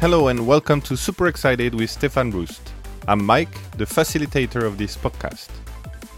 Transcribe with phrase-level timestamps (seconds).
[0.00, 2.72] Hello and welcome to Super Excited with Stefan Rust.
[3.06, 5.50] I'm Mike, the facilitator of this podcast.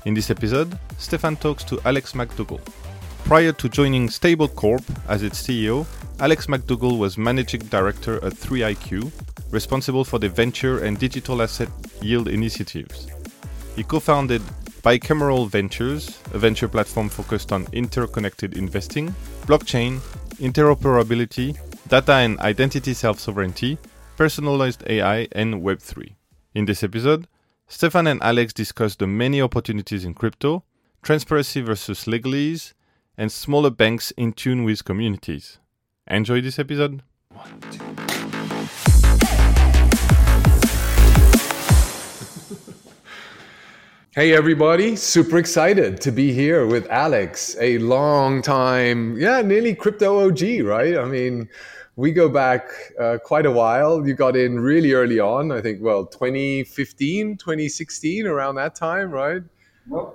[0.05, 2.61] In this episode, Stefan talks to Alex McDougall.
[3.25, 5.85] Prior to joining Stablecorp as its CEO,
[6.21, 9.11] Alex McDougall was managing director at 3iQ,
[9.51, 11.69] responsible for the venture and digital asset
[12.01, 13.09] yield initiatives.
[13.75, 14.43] He co founded
[14.85, 19.13] Bicameral Ventures, a venture platform focused on interconnected investing,
[19.47, 19.99] blockchain,
[20.39, 21.59] interoperability,
[21.93, 23.77] data and identity self sovereignty,
[24.17, 26.15] personalized AI, and Web3.
[26.55, 27.29] In this episode,
[27.69, 30.65] Stefan and Alex discuss the many opportunities in crypto,
[31.03, 32.73] transparency versus legalese,
[33.19, 35.59] and smaller banks in tune with communities.
[36.07, 37.03] Enjoy this episode.
[37.29, 37.61] One,
[44.13, 50.27] Hey everybody, super excited to be here with Alex, a long time, yeah, nearly crypto
[50.27, 50.97] OG, right?
[50.97, 51.49] I mean,
[51.97, 52.65] we go back
[52.99, 54.07] uh, quite a while.
[54.07, 59.43] You got in really early on, I think, well, 2015, 2016, around that time, right?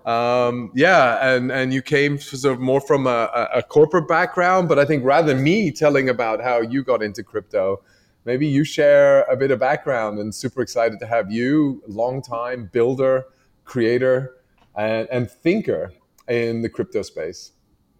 [0.05, 4.79] Um, yeah, and, and you came sort of more from a, a corporate background, but
[4.79, 7.81] I think rather than me telling about how you got into crypto,
[8.25, 12.69] maybe you share a bit of background and super excited to have you, long time
[12.71, 13.25] builder
[13.67, 14.37] creator,
[14.75, 15.91] and, and thinker
[16.27, 17.51] in the crypto space.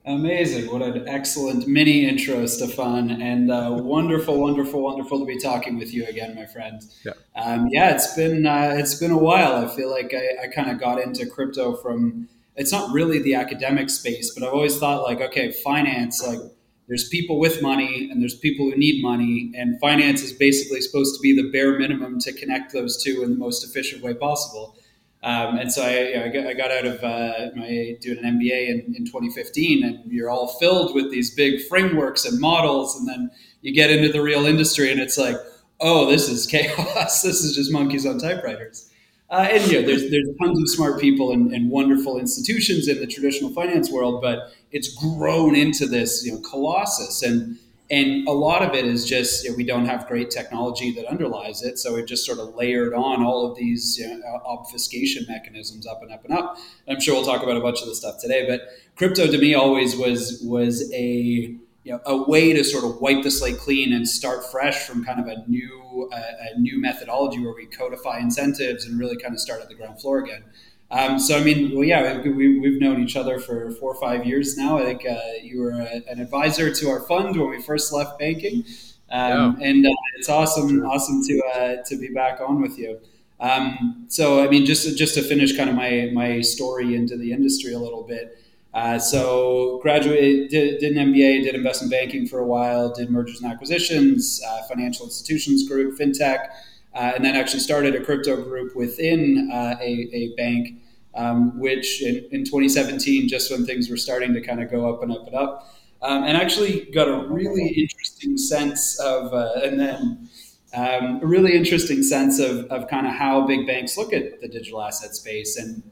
[0.07, 0.71] Amazing.
[0.71, 3.21] What an excellent mini intro, Stefan.
[3.21, 6.81] And uh, wonderful, wonderful, wonderful to be talking with you again, my friend.
[7.03, 9.55] Yeah, um, yeah it's been uh, it's been a while.
[9.55, 13.35] I feel like I, I kind of got into crypto from it's not really the
[13.35, 16.39] academic space, but I've always thought like, okay, finance, like
[16.87, 21.15] there's people with money and there's people who need money, and finance is basically supposed
[21.15, 24.77] to be the bare minimum to connect those two in the most efficient way possible.
[25.23, 28.23] Um, and so I, you know, I, got, I, got, out of uh, my doing
[28.23, 32.95] an MBA in, in 2015, and you're all filled with these big frameworks and models,
[32.95, 33.31] and then
[33.61, 35.35] you get into the real industry, and it's like,
[35.79, 37.23] oh, this is chaos.
[37.23, 38.91] this is just monkeys on typewriters.
[39.29, 42.97] Uh, and you know, there's there's tons of smart people and, and, wonderful institutions in
[42.99, 47.57] the traditional finance world, but it's grown into this you know colossus and
[47.89, 51.05] and a lot of it is just you know, we don't have great technology that
[51.05, 51.77] underlies it.
[51.79, 56.01] So it just sort of layered on all of these you know, obfuscation mechanisms up
[56.01, 56.57] and up and up.
[56.87, 58.61] I'm sure we'll talk about a bunch of this stuff today but
[58.95, 63.23] crypto to me always was was a you know, a way to sort of wipe
[63.23, 67.53] the slate clean and start fresh from kind of a new a new methodology where
[67.53, 70.43] we codify incentives and really kind of start at the ground floor again
[70.89, 74.25] um, so I mean, well, yeah, we, we've known each other for four or five
[74.25, 74.77] years now.
[74.77, 78.17] I think uh, you were a, an advisor to our fund when we first left
[78.17, 78.63] banking,
[79.09, 79.67] um, yeah.
[79.67, 82.99] and uh, it's awesome, awesome to uh, to be back on with you.
[83.39, 87.33] Um, so I mean, just just to finish kind of my my story into the
[87.33, 88.41] industry a little bit.
[88.73, 93.41] Uh, so graduated, did, did, an MBA, did investment banking for a while, did mergers
[93.41, 96.49] and acquisitions, uh, financial institutions group, fintech
[96.97, 100.81] uh, and then actually started a crypto group within uh, a, a, bank,
[101.13, 105.03] um, which in, in, 2017, just when things were starting to kind of go up
[105.03, 105.71] and up and up,
[106.01, 110.27] um, and actually got a really interesting sense of, uh, and then
[110.73, 114.47] um, a really interesting sense of, of kind of how big banks look at the
[114.47, 115.83] digital asset space, and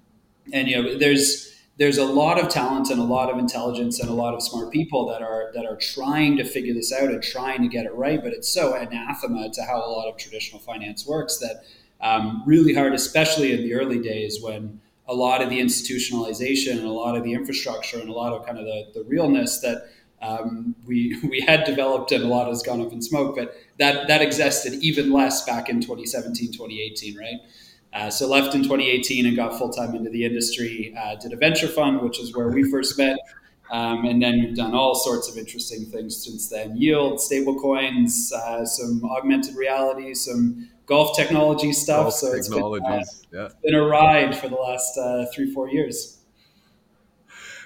[0.54, 4.10] and you know there's there's a lot of talent and a lot of intelligence and
[4.10, 7.22] a lot of smart people that are that are trying to figure this out and
[7.22, 8.24] trying to get it right.
[8.24, 11.66] But it's so anathema to how a lot of traditional finance works that
[12.02, 16.86] um, really hard, especially in the early days when a lot of the institutionalization and
[16.86, 19.90] a lot of the infrastructure and a lot of kind of the, the realness that
[20.22, 24.08] um, we we had developed and a lot has gone up in smoke, but that
[24.08, 27.42] that existed even less back in 2017, 2018, right?
[27.96, 30.94] Uh, so left in 2018 and got full time into the industry.
[31.00, 33.18] Uh, did a venture fund, which is where we first met,
[33.72, 38.34] um, and then we've done all sorts of interesting things since then: yield, stable coins,
[38.34, 42.04] uh, some augmented reality, some golf technology stuff.
[42.04, 43.48] Golf so it's been, uh, yeah.
[43.64, 46.20] been, a ride for the last uh, three four years.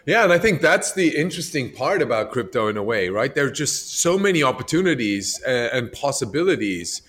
[0.06, 3.34] Yeah, and I think that's the interesting part about crypto in a way, right?
[3.34, 7.02] There are just so many opportunities and possibilities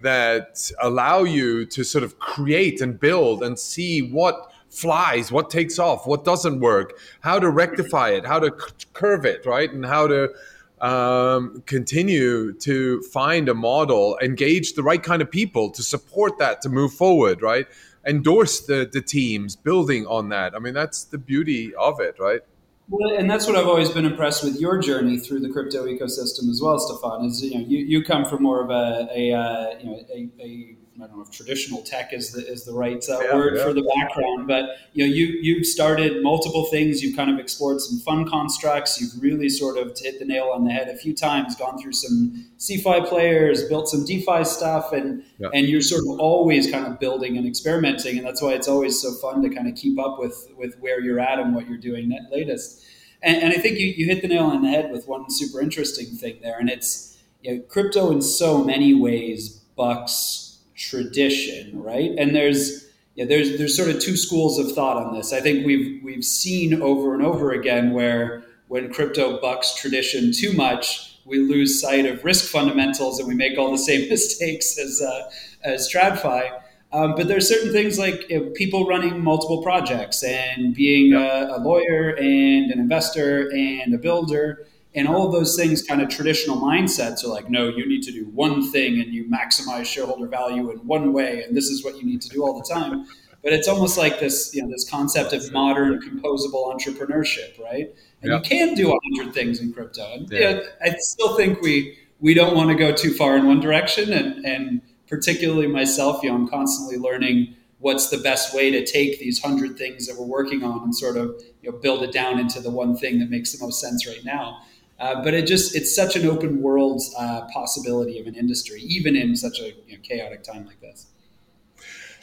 [0.00, 5.78] that allow you to sort of create and build and see what flies, what takes
[5.78, 8.50] off, what doesn't work, how to rectify it, how to
[8.92, 9.72] curve it, right?
[9.72, 10.34] And how to
[10.80, 16.60] um, continue to find a model, engage the right kind of people to support that
[16.62, 17.66] to move forward, right?
[18.06, 20.54] Endorse the, the teams, building on that.
[20.54, 22.42] I mean, that's the beauty of it, right?
[22.88, 26.48] Well, and that's what I've always been impressed with your journey through the crypto ecosystem
[26.50, 27.24] as well, Stefan.
[27.24, 30.30] Is you know you, you come from more of a, a uh, you know a,
[30.40, 33.56] a, I don't know if traditional tech is the is the right uh, yeah, word
[33.56, 33.64] yeah.
[33.64, 37.02] for the background, but you know you you've started multiple things.
[37.02, 39.00] You've kind of explored some fun constructs.
[39.00, 41.54] You've really sort of hit the nail on the head a few times.
[41.56, 45.48] Gone through some CeFi players, built some DeFi stuff, and yeah.
[45.52, 49.00] and you're sort of always kind of building and experimenting, and that's why it's always
[49.00, 51.78] so fun to kind of keep up with with where you're at and what you're
[51.78, 52.84] doing latest.
[53.22, 55.60] And, and I think you, you hit the nail on the head with one super
[55.60, 60.45] interesting thing there, and it's you know, crypto in so many ways bucks
[60.76, 62.10] tradition, right?
[62.18, 65.32] And there's yeah, there's there's sort of two schools of thought on this.
[65.32, 70.52] I think we've we've seen over and over again where when crypto bucks tradition too
[70.52, 75.00] much, we lose sight of risk fundamentals and we make all the same mistakes as
[75.00, 75.30] uh,
[75.64, 76.60] as TradFi.
[76.92, 81.56] Um, but there's certain things like you know, people running multiple projects and being a,
[81.56, 84.66] a, lawyer and an investor and a builder
[84.96, 88.10] and all of those things kind of traditional mindsets are like no you need to
[88.10, 91.96] do one thing and you maximize shareholder value in one way and this is what
[91.96, 93.06] you need to do all the time
[93.42, 98.32] but it's almost like this you know this concept of modern composable entrepreneurship right and
[98.32, 100.38] you can do a hundred things in crypto and yeah.
[100.38, 103.60] you know, i still think we we don't want to go too far in one
[103.60, 108.84] direction and and particularly myself, you know, I'm constantly learning what's the best way to
[108.84, 112.12] take these hundred things that we're working on and sort of you know build it
[112.12, 114.60] down into the one thing that makes the most sense right now.
[114.98, 119.14] Uh, but it just it's such an open world uh, possibility of an industry, even
[119.14, 121.06] in such a you know, chaotic time like this.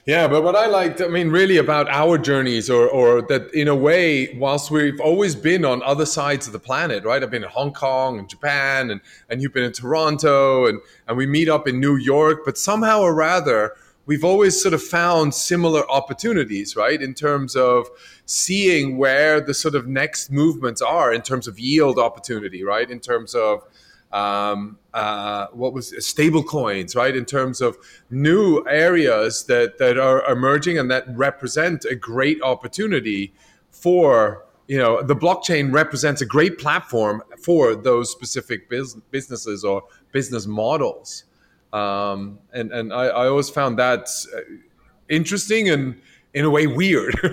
[0.06, 3.70] Yeah, but what I liked, I mean, really about our journeys, or, or that in
[3.70, 7.24] a way, whilst we've always been on other sides of the planet, right?
[7.24, 9.00] I've been in Hong Kong and Japan, and,
[9.30, 13.00] and you've been in Toronto, and, and we meet up in New York, but somehow
[13.00, 17.02] or rather, we've always sort of found similar opportunities, right?
[17.02, 17.88] In terms of
[18.26, 22.90] seeing where the sort of next movements are in terms of yield opportunity, right?
[22.90, 23.64] In terms of
[24.12, 27.16] um, uh, what was stable coins, right?
[27.16, 27.78] In terms of
[28.12, 33.34] new areas that, that are emerging and that represent a great opportunity
[33.72, 40.46] for, you know, the blockchain represents a great platform for those specific businesses or business
[40.46, 41.24] models.
[41.74, 44.40] Um, and and I, I always found that uh,
[45.10, 46.00] interesting and
[46.34, 47.16] in a way weird.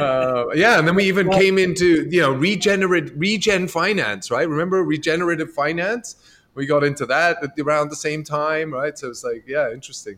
[0.00, 4.48] uh, yeah, and then we even well, came into you know regenerate regen finance, right?
[4.48, 6.16] Remember regenerative finance?
[6.54, 8.98] We got into that around the same time, right?
[8.98, 10.16] So it's like, yeah, interesting.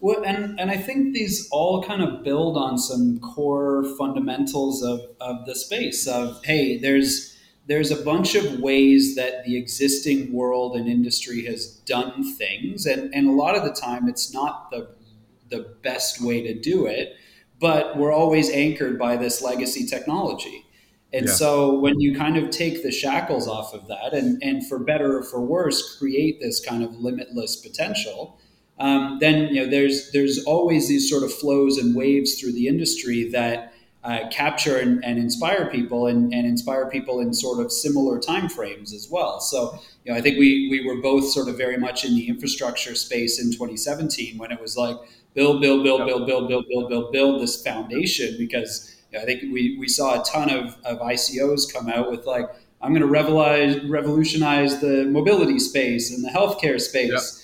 [0.00, 5.00] Well, and, and I think these all kind of build on some core fundamentals of,
[5.20, 7.38] of the space of, hey, there's
[7.70, 12.84] there's a bunch of ways that the existing world and industry has done things.
[12.84, 14.88] And, and a lot of the time it's not the
[15.50, 17.14] the best way to do it,
[17.60, 20.64] but we're always anchored by this legacy technology.
[21.12, 21.32] And yeah.
[21.32, 25.18] so when you kind of take the shackles off of that and, and for better
[25.18, 28.40] or for worse, create this kind of limitless potential,
[28.80, 32.66] um, then you know there's there's always these sort of flows and waves through the
[32.66, 33.69] industry that
[34.02, 38.94] uh, capture and, and, inspire people and, and, inspire people in sort of similar timeframes
[38.94, 39.40] as well.
[39.40, 42.26] So, you know, I think we, we were both sort of very much in the
[42.26, 44.96] infrastructure space in 2017 when it was like,
[45.34, 49.26] build, build, build, build, build, build, build, build, build this foundation because you know, I
[49.26, 52.46] think we, we saw a ton of, of ICOs come out with like,
[52.82, 57.39] I'm going to revolutionize, revolutionize the mobility space and the healthcare space.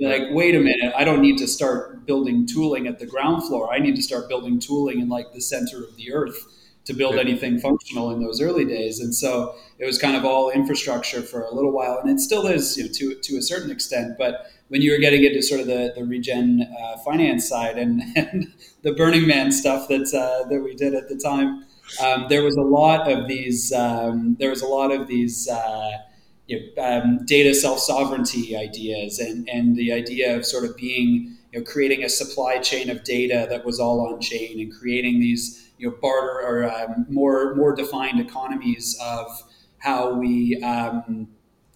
[0.00, 3.72] Like, wait a minute, I don't need to start building tooling at the ground floor.
[3.72, 6.46] I need to start building tooling in like the center of the earth
[6.86, 9.00] to build anything functional in those early days.
[9.00, 12.46] And so it was kind of all infrastructure for a little while, and it still
[12.46, 14.16] is, you know, to to a certain extent.
[14.18, 18.02] But when you were getting into sort of the the regen uh, finance side and,
[18.16, 21.64] and the Burning Man stuff that uh, that we did at the time,
[22.02, 23.72] um, there was a lot of these.
[23.72, 25.48] Um, there was a lot of these.
[25.48, 25.92] Uh,
[26.50, 31.36] you know, um, data self sovereignty ideas and, and the idea of sort of being
[31.52, 35.20] you know creating a supply chain of data that was all on chain and creating
[35.20, 39.26] these you know barter or um, more more defined economies of
[39.78, 41.28] how we um,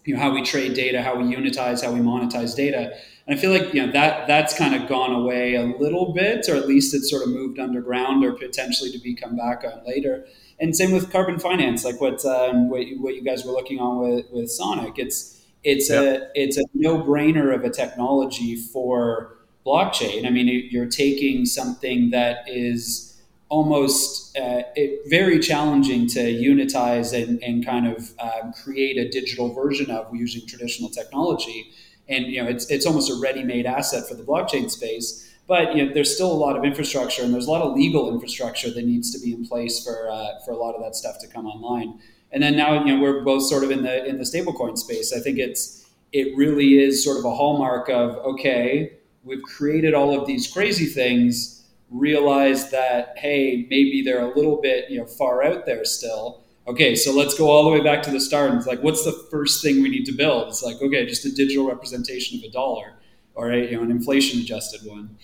[0.04, 2.96] you know how we trade data, how we unitize, how we monetize data.
[3.26, 6.49] And I feel like you know that that's kind of gone away a little bit,
[6.49, 9.84] or at least it's sort of moved underground, or potentially to be come back on
[9.87, 10.26] later.
[10.61, 13.80] And same with carbon finance, like what um, what, you, what you guys were looking
[13.80, 14.99] on with, with Sonic.
[14.99, 16.02] It's it's yep.
[16.02, 20.26] a it's a no brainer of a technology for blockchain.
[20.26, 23.13] I mean, you're taking something that is
[23.48, 29.52] almost uh, it, very challenging to unitize and, and kind of um, create a digital
[29.52, 31.70] version of using traditional technology.
[32.08, 35.30] And you know, it's it's almost a ready-made asset for the blockchain space.
[35.46, 38.12] But you know, there's still a lot of infrastructure, and there's a lot of legal
[38.12, 41.18] infrastructure that needs to be in place for uh, for a lot of that stuff
[41.20, 41.98] to come online.
[42.32, 45.12] And then now, you know, we're both sort of in the in the stablecoin space.
[45.12, 50.18] I think it's it really is sort of a hallmark of okay, we've created all
[50.18, 51.63] of these crazy things,
[51.94, 56.42] realize that hey, maybe they're a little bit you know far out there still.
[56.66, 58.48] Okay, so let's go all the way back to the start.
[58.48, 60.48] And it's like, what's the first thing we need to build?
[60.48, 62.94] It's like, okay, just a digital representation of a dollar
[63.34, 65.18] or a, you know, an inflation adjusted one.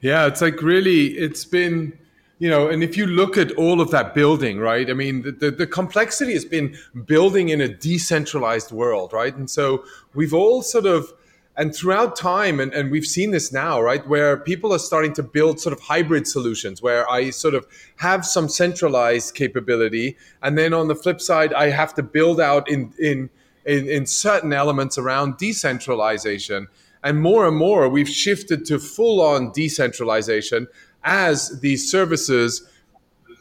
[0.00, 1.96] Yeah, it's like really, it's been
[2.38, 4.88] you know, and if you look at all of that building, right?
[4.88, 9.34] I mean, the, the, the, complexity has been building in a decentralized world, right?
[9.34, 9.84] And so
[10.14, 11.12] we've all sort of,
[11.58, 15.24] and throughout time, and, and we've seen this now, right, where people are starting to
[15.24, 20.72] build sort of hybrid solutions where I sort of have some centralized capability, and then
[20.72, 23.28] on the flip side, I have to build out in in
[23.66, 26.68] in, in certain elements around decentralization.
[27.02, 30.68] And more and more, we've shifted to full on decentralization
[31.04, 32.68] as these services,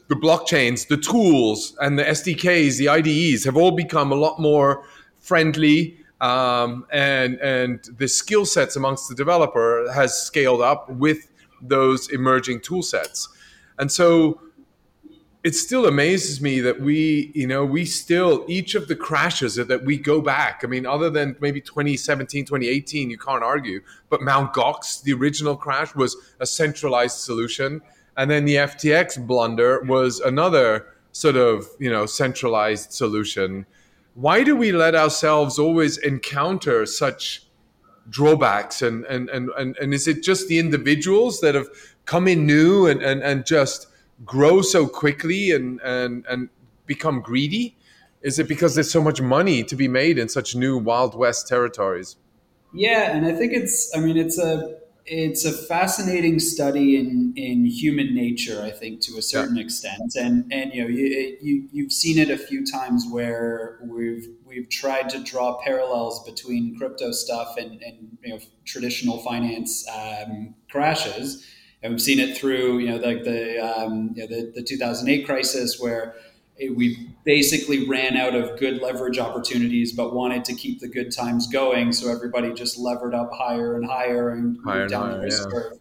[0.10, 4.84] the blockchains, the tools, and the SDKs, the IDEs have all become a lot more
[5.20, 5.98] friendly.
[6.20, 11.30] Um, and and the skill sets amongst the developer has scaled up with
[11.62, 13.30] those emerging tool sets.
[13.78, 14.42] And so
[15.44, 19.86] it still amazes me that we, you know, we still, each of the crashes that
[19.86, 24.54] we go back, I mean, other than maybe 2017, 2018, you can't argue, but Mount
[24.54, 27.82] Gox, the original crash, was a centralized solution.
[28.18, 33.66] And then the FTX blunder was another sort of, you know, centralized solution.
[34.18, 37.48] Why do we let ourselves always encounter such
[38.10, 38.82] drawbacks?
[38.82, 41.68] And, and, and, and, and is it just the individuals that have
[42.06, 43.88] come in new and, and, and just,
[44.26, 46.50] grow so quickly and and and
[46.86, 47.76] become greedy?
[48.22, 51.48] Is it because there's so much money to be made in such new wild west
[51.48, 52.18] territories?
[52.74, 57.66] Yeah, and I think it's I mean it's a it's a fascinating study in in
[57.66, 59.64] human nature, I think, to a certain yeah.
[59.64, 64.28] extent, and and you know you, you you've seen it a few times where we've
[64.46, 70.54] we've tried to draw parallels between crypto stuff and and you know traditional finance um,
[70.70, 71.46] crashes,
[71.82, 75.26] and we've seen it through you know like the um, you know, the, the 2008
[75.26, 76.16] crisis where
[76.76, 81.48] we basically ran out of good leverage opportunities, but wanted to keep the good times
[81.48, 81.92] going.
[81.94, 85.52] So everybody just levered up higher and higher and higher down higher, the risk yeah.
[85.52, 85.80] curve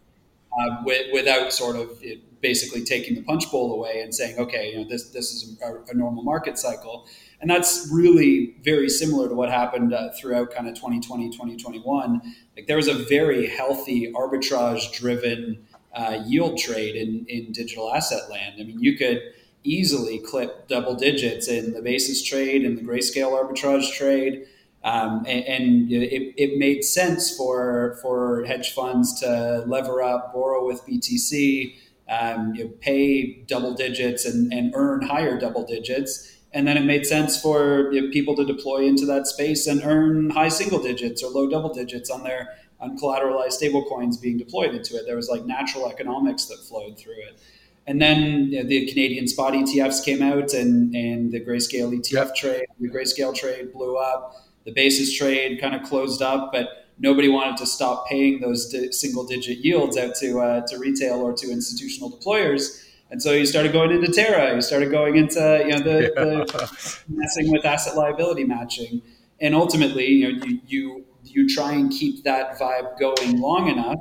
[0.59, 4.71] uh, with, without sort of it, basically taking the punch bowl away and saying, okay,
[4.71, 7.07] you know, this this is a, a normal market cycle.
[7.39, 12.21] And that's really very similar to what happened uh, throughout kind of 2020, 2021.
[12.55, 18.29] Like there was a very healthy arbitrage driven uh, yield trade in, in digital asset
[18.29, 18.55] land.
[18.59, 19.21] I mean, you could
[19.63, 24.45] easily clip double digits in the basis trade and the grayscale arbitrage trade.
[24.83, 30.65] Um, and, and it, it, made sense for, for hedge funds to lever up, borrow
[30.65, 31.75] with BTC,
[32.07, 36.37] um, you know, pay double digits and, and earn higher double digits.
[36.53, 39.81] And then it made sense for you know, people to deploy into that space and
[39.83, 44.95] earn high single digits or low double digits on their uncollateralized stablecoins being deployed into
[44.95, 45.05] it.
[45.05, 47.39] There was like natural economics that flowed through it.
[47.87, 52.35] And then the Canadian spot ETFs came out and, and the grayscale ETF yep.
[52.35, 54.35] trade, the grayscale trade blew up.
[54.65, 58.91] The basis trade kind of closed up, but nobody wanted to stop paying those di-
[58.91, 62.83] single digit yields out to, uh, to retail or to institutional deployers.
[63.09, 66.23] And so you started going into Terra, you started going into you know the, yeah.
[66.23, 69.01] the messing with asset liability matching,
[69.39, 73.99] and ultimately you know you, you you try and keep that vibe going long enough,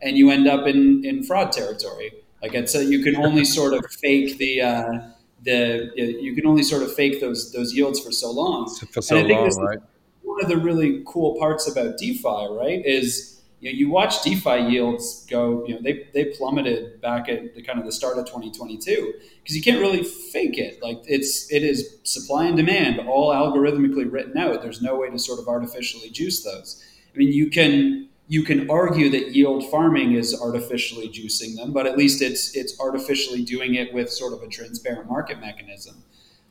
[0.00, 2.10] and you end up in in fraud territory.
[2.46, 5.00] Like it's a, you can only sort of fake the uh,
[5.42, 8.72] the you can only sort of fake those those yields for so long.
[8.92, 9.80] For so long, right?
[10.22, 14.70] One of the really cool parts about DeFi, right, is you, know, you watch DeFi
[14.70, 18.26] yields go, you know, they, they plummeted back at the kind of the start of
[18.26, 20.82] 2022 because you can't really fake it.
[20.82, 24.62] Like it's, it is supply and demand all algorithmically written out.
[24.62, 26.84] There's no way to sort of artificially juice those.
[27.14, 31.86] I mean, you can, you can argue that yield farming is artificially juicing them, but
[31.86, 36.02] at least it's, it's artificially doing it with sort of a transparent market mechanism.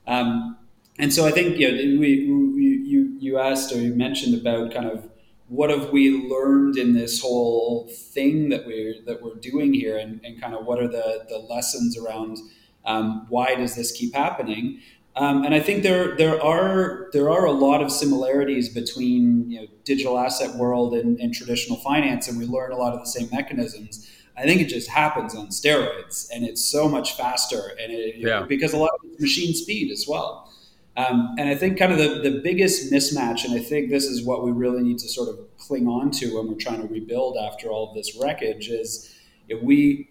[0.07, 0.57] Um,
[0.97, 4.85] and so I think, you know, we, you, you asked or you mentioned about kind
[4.85, 5.09] of,
[5.47, 10.19] what have we learned in this whole thing that we're that we're doing here and,
[10.23, 12.37] and kind of what are the the lessons around
[12.85, 14.79] um, why does this keep happening
[15.17, 19.61] um, and I think there there are there are a lot of similarities between you
[19.61, 23.07] know digital asset world and, and traditional finance and we learn a lot of the
[23.07, 27.91] same mechanisms I think it just happens on steroids and it's so much faster and
[27.93, 28.41] it, yeah.
[28.41, 30.51] know, because a lot of it's machine speed as well
[30.97, 34.23] um, and I think kind of the, the biggest mismatch, and I think this is
[34.23, 37.37] what we really need to sort of cling on to when we're trying to rebuild
[37.37, 39.13] after all of this wreckage, is
[39.61, 40.09] we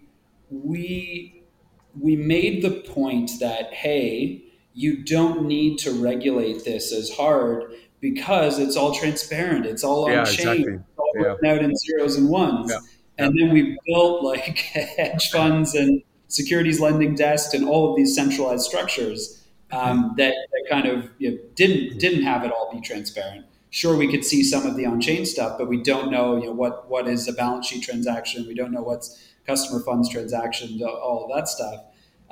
[0.50, 1.42] we
[1.99, 4.44] we made the point that hey,
[4.75, 9.64] you don't need to regulate this as hard because it's all transparent.
[9.64, 10.49] It's all on yeah, chain.
[10.49, 10.75] Exactly.
[10.75, 11.12] It's all
[11.43, 11.52] yeah.
[11.52, 12.71] out in zeros and ones.
[12.71, 12.78] Yeah.
[13.16, 14.59] And then we built like
[14.97, 20.64] hedge funds and securities lending desks and all of these centralized structures um, that, that
[20.69, 23.47] kind of you know, didn't didn't have it all be transparent.
[23.71, 26.52] Sure, we could see some of the on-chain stuff, but we don't know, you know
[26.52, 28.47] what what is a balance sheet transaction.
[28.47, 31.81] We don't know what's customer funds transactions, all of that stuff.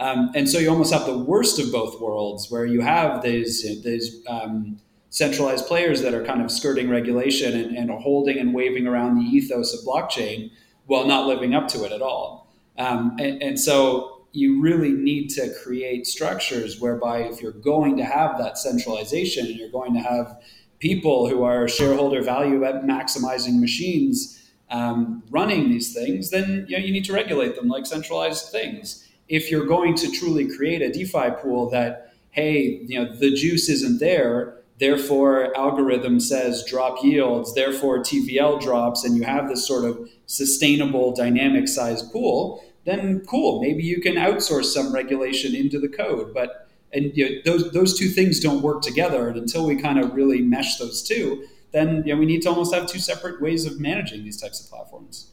[0.02, 3.62] Um, and so you almost have the worst of both worlds, where you have these
[3.84, 4.80] these um,
[5.10, 9.24] centralized players that are kind of skirting regulation and, and, holding and waving around the
[9.24, 10.50] ethos of blockchain
[10.86, 12.50] while not living up to it at all.
[12.78, 18.04] Um, and, and so you really need to create structures whereby if you're going to
[18.04, 20.40] have that centralization and you're going to have
[20.78, 26.90] people who are shareholder value maximizing machines um, running these things, then you, know, you
[26.90, 29.01] need to regulate them like centralized things.
[29.32, 33.70] If you're going to truly create a DeFi pool that, hey, you know, the juice
[33.70, 39.86] isn't there, therefore algorithm says drop yields, therefore TVL drops, and you have this sort
[39.86, 45.88] of sustainable dynamic size pool, then cool, maybe you can outsource some regulation into the
[45.88, 46.34] code.
[46.34, 49.98] But and you know, those those two things don't work together, and until we kind
[49.98, 53.40] of really mesh those two, then you know, we need to almost have two separate
[53.40, 55.31] ways of managing these types of platforms.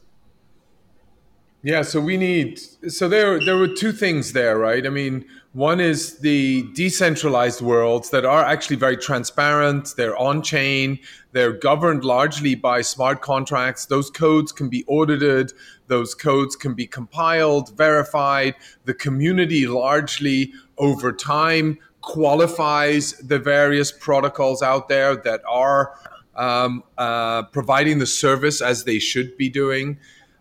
[1.62, 4.86] Yeah, so we need so there there were two things there, right?
[4.86, 10.98] I mean, one is the decentralized worlds that are actually very transparent, they're on chain,
[11.32, 13.84] they're governed largely by smart contracts.
[13.84, 15.52] Those codes can be audited,
[15.88, 18.54] those codes can be compiled, verified.
[18.86, 25.94] The community largely over time qualifies the various protocols out there that are
[26.36, 29.98] um, uh, providing the service as they should be doing.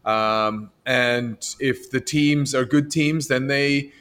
[0.09, 3.91] Um, and if the teams are good teams, then they,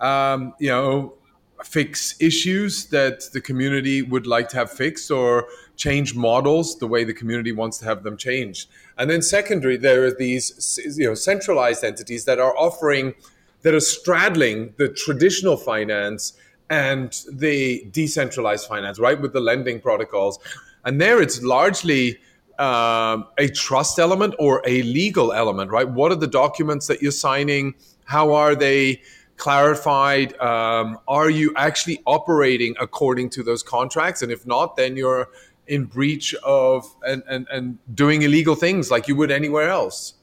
[0.00, 1.14] um, you know,
[1.62, 7.04] fix issues that the community would like to have fixed or change models the way
[7.04, 8.70] the community wants to have them changed.
[8.96, 13.14] And then secondary, there are these, you know, centralized entities that are offering,
[13.62, 16.32] that are straddling the traditional finance
[16.70, 20.38] and the decentralized finance, right, with the lending protocols.
[20.84, 22.18] And there it's largely
[22.58, 25.88] um, a trust element or a legal element, right?
[25.88, 27.74] What are the documents that you're signing?
[28.04, 29.02] How are they
[29.36, 30.38] clarified?
[30.40, 34.22] Um, are you actually operating according to those contracts?
[34.22, 35.28] And if not, then you're
[35.66, 40.14] in breach of and, and, and doing illegal things like you would anywhere else.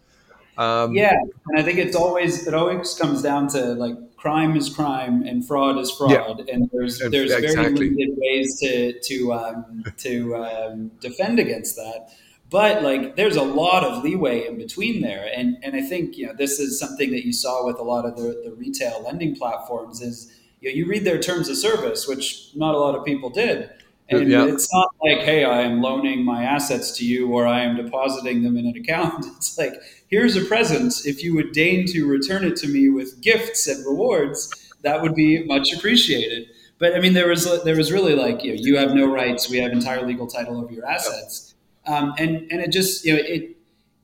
[0.58, 1.14] Um, yeah,
[1.48, 5.46] and I think it's always it always comes down to like crime is crime and
[5.46, 6.54] fraud is fraud, yeah.
[6.54, 7.90] and there's there's exactly.
[7.90, 12.10] very limited ways to to um, to um, defend against that.
[12.50, 16.28] But like, there's a lot of leeway in between there, and and I think you
[16.28, 19.36] know this is something that you saw with a lot of the, the retail lending
[19.36, 20.32] platforms is
[20.62, 23.72] you know you read their terms of service, which not a lot of people did.
[24.08, 24.46] And yeah.
[24.46, 28.44] it's not like, hey, I am loaning my assets to you or I am depositing
[28.44, 29.26] them in an account.
[29.38, 29.74] It's like,
[30.08, 30.94] here's a present.
[31.06, 34.52] If you would deign to return it to me with gifts and rewards,
[34.84, 36.48] that would be much appreciated.
[36.78, 39.50] But I mean, there was there was really like, you know, you have no rights.
[39.50, 41.55] We have entire legal title over your assets.
[41.88, 43.56] Um, and and it just you know it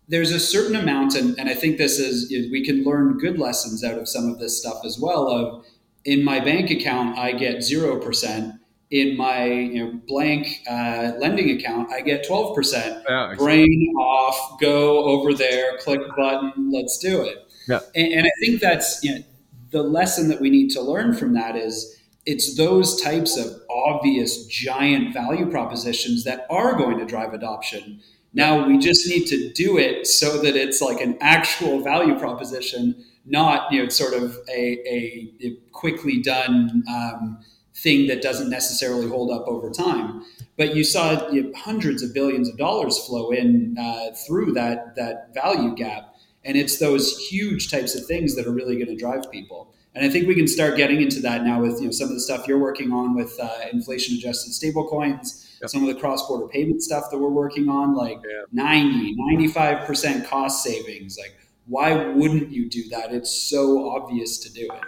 [0.07, 3.17] there's a certain amount, and, and I think this is you know, we can learn
[3.17, 5.29] good lessons out of some of this stuff as well.
[5.29, 5.65] Of
[6.03, 8.55] in my bank account, I get zero percent.
[8.89, 13.03] In my you know, blank uh, lending account, I get twelve percent.
[13.07, 17.49] Yeah, Brain off, go over there, click button, let's do it.
[17.69, 17.79] Yeah.
[17.95, 19.23] And, and I think that's you know,
[19.69, 24.45] the lesson that we need to learn from that is it's those types of obvious
[24.45, 27.99] giant value propositions that are going to drive adoption.
[28.33, 33.03] Now we just need to do it so that it's like an actual value proposition,
[33.25, 37.39] not you know sort of a, a, quickly done um,
[37.75, 40.23] thing that doesn't necessarily hold up over time.
[40.57, 44.95] But you saw you know, hundreds of billions of dollars flow in uh, through that
[44.95, 48.95] that value gap, and it's those huge types of things that are really going to
[48.95, 49.73] drive people.
[49.93, 52.13] And I think we can start getting into that now with you know some of
[52.13, 55.69] the stuff you're working on with uh, inflation adjusted stablecoins, yep.
[55.69, 58.43] some of the cross border payment stuff that we're working on, like yeah.
[58.53, 61.17] 90, 95% cost savings.
[61.19, 61.35] Like,
[61.67, 63.13] why wouldn't you do that?
[63.13, 64.81] It's so obvious to do it.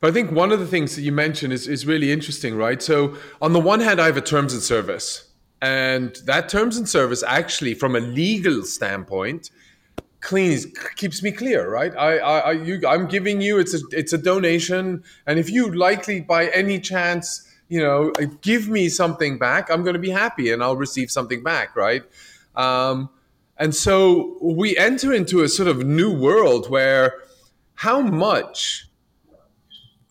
[0.00, 2.82] But I think one of the things that you mentioned is, is really interesting, right?
[2.82, 5.30] So, on the one hand, I have a terms and service.
[5.62, 9.50] And that terms and service actually, from a legal standpoint,
[10.24, 11.94] cleans keeps me clear, right?
[11.96, 16.20] I, I, you, I'm giving you it's a it's a donation, and if you likely
[16.20, 18.10] by any chance, you know,
[18.40, 22.02] give me something back, I'm going to be happy, and I'll receive something back, right?
[22.56, 23.10] Um,
[23.58, 27.14] and so we enter into a sort of new world where
[27.74, 28.88] how much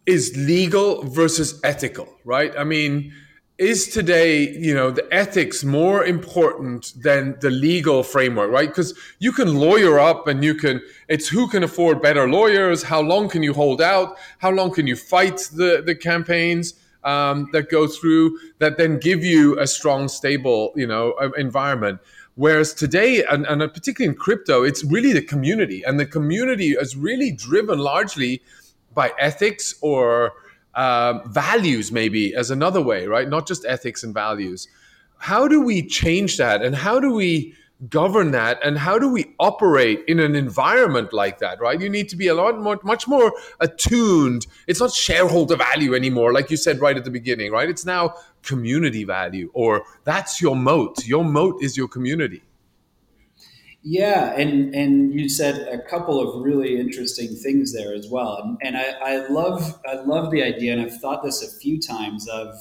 [0.06, 2.54] is legal versus ethical, right?
[2.58, 3.14] I mean,
[3.58, 8.70] is today, you know, the ethics more important than the legal framework, right?
[8.70, 13.02] Because you can lawyer up and you can, it's who can afford better lawyers, how
[13.02, 17.70] long can you hold out, how long can you fight the, the campaigns um, that
[17.70, 22.00] go through that then give you a strong, stable, you know, environment.
[22.36, 26.96] Whereas today, and, and particularly in crypto, it's really the community, and the community is
[26.96, 28.42] really driven largely
[28.94, 30.34] by ethics or
[30.76, 33.28] uh, values, maybe as another way, right?
[33.28, 34.68] Not just ethics and values.
[35.18, 37.56] How do we change that, and how do we
[37.90, 41.82] govern that and how do we operate in an environment like that right?
[41.82, 44.48] You need to be a lot more much more attuned.
[44.68, 47.70] It's not shareholder value anymore like you said right at the beginning right?
[47.70, 51.06] It's now community value or that's your moat.
[51.06, 52.44] Your moat is your community
[53.84, 58.58] yeah, and and you said a couple of really interesting things there as well, and,
[58.62, 62.26] and I, I love I love the idea, and I've thought this a few times
[62.30, 62.56] of,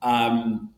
[0.00, 0.72] um,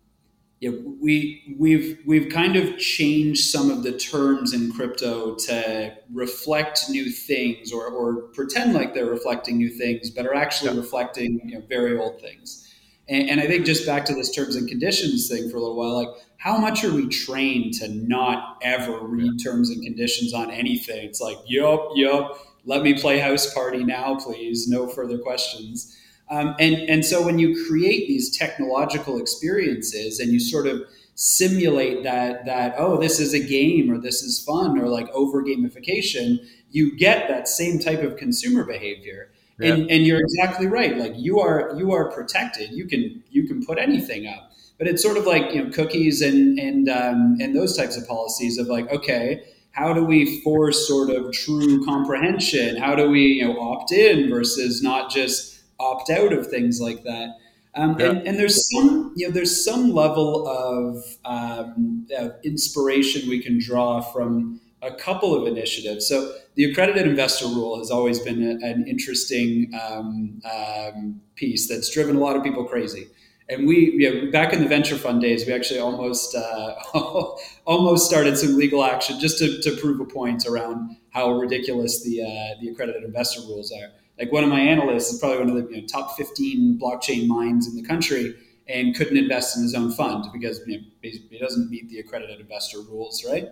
[0.59, 5.95] you know, we we've we've kind of changed some of the terms in crypto to
[6.13, 10.81] reflect new things or, or pretend like they're reflecting new things, but are actually yeah.
[10.81, 12.75] reflecting you know, very old things.
[13.09, 15.77] And, and I think just back to this terms and conditions thing for a little
[15.77, 20.51] while, like how much are we trained to not ever read terms and conditions on
[20.51, 21.07] anything?
[21.07, 24.69] It's like, yup, yup, let me play house party now, please.
[24.69, 25.97] No further questions.
[26.31, 30.83] Um, and, and so when you create these technological experiences and you sort of
[31.19, 35.43] simulate that that oh this is a game or this is fun or like over
[35.43, 36.37] gamification
[36.71, 39.73] you get that same type of consumer behavior yeah.
[39.73, 40.97] And, and you're exactly right.
[40.97, 42.73] Like you are you are protected.
[42.73, 44.53] You can you can put anything up.
[44.79, 48.07] But it's sort of like you know cookies and and um, and those types of
[48.07, 52.77] policies of like okay, how do we force sort of true comprehension?
[52.77, 57.03] How do we you know opt in versus not just opt out of things like
[57.05, 57.37] that?
[57.77, 58.07] Um, yeah.
[58.07, 63.59] and, and, there's some, you know, there's some level of, um, of inspiration we can
[63.61, 66.09] draw from a couple of initiatives.
[66.09, 71.91] So the accredited investor rule has always been a, an interesting um, um, piece that's
[71.91, 73.09] driven a lot of people crazy.
[73.49, 76.75] And we, know, back in the venture fund days, we actually almost uh,
[77.65, 82.23] almost started some legal action just to, to prove a point around how ridiculous the
[82.23, 83.91] uh, the accredited investor rules are.
[84.19, 87.27] Like one of my analysts is probably one of the you know, top 15 blockchain
[87.27, 88.35] minds in the country
[88.67, 92.41] and couldn't invest in his own fund because you know, he doesn't meet the accredited
[92.41, 93.49] investor rules, right?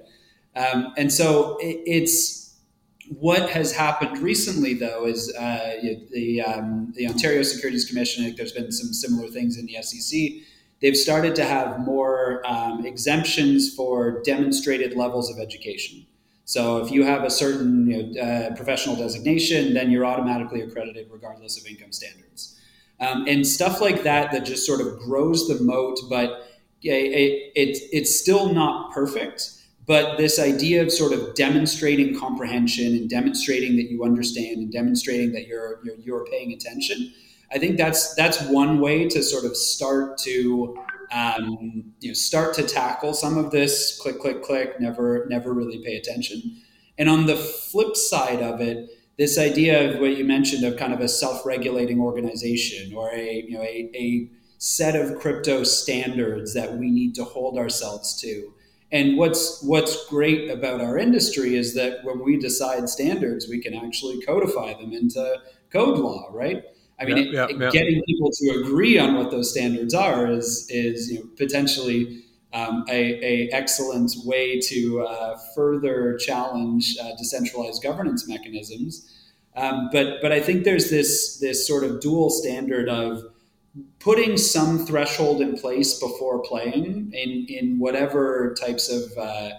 [0.56, 2.43] Um, and so it, it's
[3.08, 5.76] what has happened recently, though, is uh,
[6.12, 8.34] the um, the Ontario Securities Commission.
[8.36, 10.42] There's been some similar things in the SEC.
[10.80, 16.06] They've started to have more um, exemptions for demonstrated levels of education.
[16.44, 21.08] So if you have a certain you know, uh, professional designation, then you're automatically accredited
[21.10, 22.60] regardless of income standards.
[23.00, 26.48] Um, and stuff like that that just sort of grows the moat, but
[26.82, 29.52] it, it, it's still not perfect.
[29.86, 35.32] But this idea of sort of demonstrating comprehension and demonstrating that you understand and demonstrating
[35.32, 37.12] that you're, you're, you're paying attention,
[37.52, 40.76] I think that's that's one way to sort of start to
[41.12, 45.78] um, you know start to tackle some of this click click click never never really
[45.84, 46.62] pay attention.
[46.98, 50.92] And on the flip side of it, this idea of what you mentioned of kind
[50.92, 56.78] of a self-regulating organization or a you know a, a set of crypto standards that
[56.78, 58.52] we need to hold ourselves to
[58.94, 63.74] and what's what's great about our industry is that when we decide standards, we can
[63.74, 65.36] actually codify them into
[65.70, 66.62] code law, right?
[67.00, 70.68] I mean, yeah, it, yeah, getting people to agree on what those standards are is
[70.70, 77.82] is you know, potentially um, a, a, excellent way to uh, further challenge uh, decentralized
[77.82, 79.10] governance mechanisms.
[79.56, 83.24] Um, but but I think there's this this sort of dual standard of
[83.98, 89.50] putting some threshold in place before playing in, in whatever types of, uh,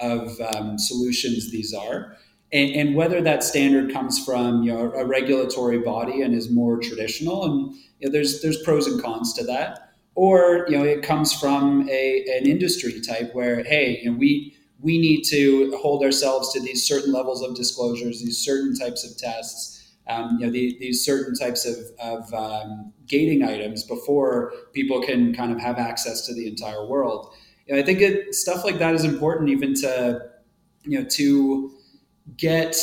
[0.00, 2.16] of um, solutions these are.
[2.52, 6.78] And, and, whether that standard comes from you know, a regulatory body and is more
[6.78, 9.90] traditional, and you know, there's, there's pros and cons to that.
[10.14, 14.56] Or you know, it comes from a, an industry type where, hey, you know, we,
[14.80, 19.16] we need to hold ourselves to these certain levels of disclosures, these certain types of
[19.16, 19.73] tests
[20.08, 25.34] um, you know, the, these certain types of, of um, gating items before people can
[25.34, 27.34] kind of have access to the entire world.
[27.66, 30.20] You know, I think it, stuff like that is important even to,
[30.82, 31.72] you know, to
[32.36, 32.76] get,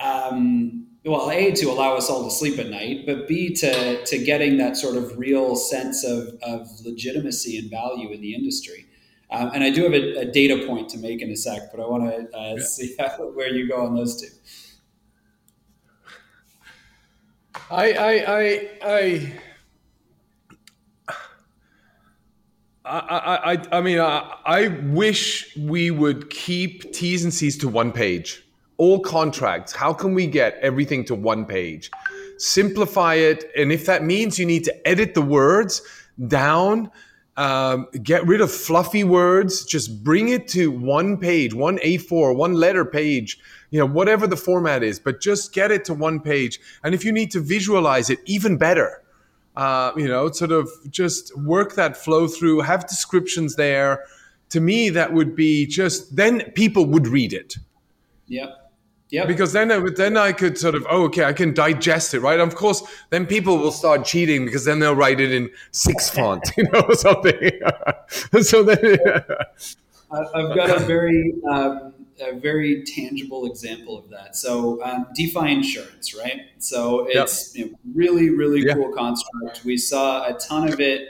[0.00, 4.18] um, well, A, to allow us all to sleep at night, but B, to, to
[4.18, 8.86] getting that sort of real sense of, of legitimacy and value in the industry.
[9.30, 11.80] Um, and I do have a, a, data point to make in a sec, but
[11.80, 12.62] I want to uh, yeah.
[12.64, 14.28] see how, where you go on those two.
[17.70, 19.32] I, I, I, I,
[22.84, 27.92] I, I, I mean, I, I wish we would keep T's and C's to one
[27.92, 28.44] page.
[28.76, 29.72] All contracts.
[29.72, 31.92] How can we get everything to one page?
[32.38, 35.82] Simplify it, and if that means you need to edit the words
[36.26, 36.90] down,
[37.40, 39.64] um, get rid of fluffy words.
[39.64, 43.38] Just bring it to one page, one A4, one letter page.
[43.70, 46.60] You know, whatever the format is, but just get it to one page.
[46.82, 49.02] And if you need to visualize it, even better
[49.56, 54.04] uh, you know, sort of just work that flow through, have descriptions there.
[54.50, 57.56] To me, that would be just then people would read it.
[58.28, 58.59] Yep.
[59.10, 59.26] Yep.
[59.26, 62.38] Because then, I then I could sort of, oh, okay, I can digest it, right?
[62.38, 66.48] Of course, then people will start cheating because then they'll write it in six font,
[66.56, 67.50] you know, something.
[68.42, 68.98] so then,
[70.12, 74.36] I've got a very um, a very tangible example of that.
[74.36, 76.42] So um, DeFi insurance, right?
[76.58, 77.66] So it's yep.
[77.66, 78.74] you know, really, really yeah.
[78.74, 79.64] cool construct.
[79.64, 81.08] We saw a ton of it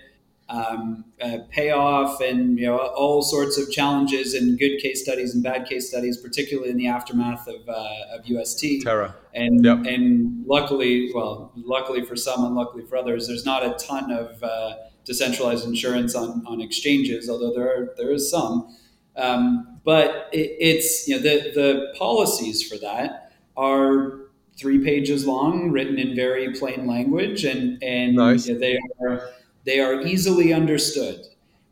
[0.50, 5.34] um, uh, pay off, and you know all sorts of challenges and good case studies
[5.34, 8.82] and bad case studies, particularly in the aftermath of, uh, of UST.
[8.82, 9.14] Terra.
[9.32, 9.86] And yep.
[9.86, 14.74] and luckily, well, luckily for some, unluckily for others, there's not a ton of uh,
[15.04, 18.76] decentralized insurance on, on exchanges, although there are there is some.
[19.16, 24.20] Um, but it, it's you know the the policies for that are
[24.58, 28.48] three pages long, written in very plain language, and and nice.
[28.48, 29.30] you know, they are
[29.64, 31.20] they are easily understood.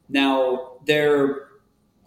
[0.08, 1.48] Now there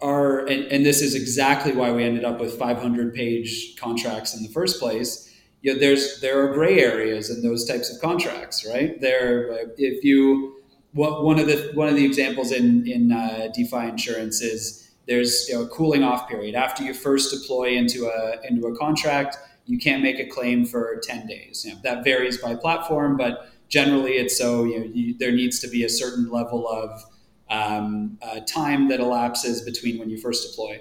[0.00, 4.42] are, and, and, this is exactly why we ended up with 500 page contracts in
[4.42, 5.32] the first place.
[5.62, 9.00] You know, there's there are gray areas in those types of contracts, right?
[9.00, 10.56] There, if you
[10.92, 15.48] what, one of the one of the examples in in uh, DeFi insurance is there's
[15.48, 19.36] you know, a cooling off period after you first deploy into a into a contract.
[19.66, 21.64] You can't make a claim for ten days.
[21.64, 25.58] You know, that varies by platform, but generally it's so you know, you, there needs
[25.60, 27.02] to be a certain level of
[27.48, 30.80] um, uh, time that elapses between when you first deploy.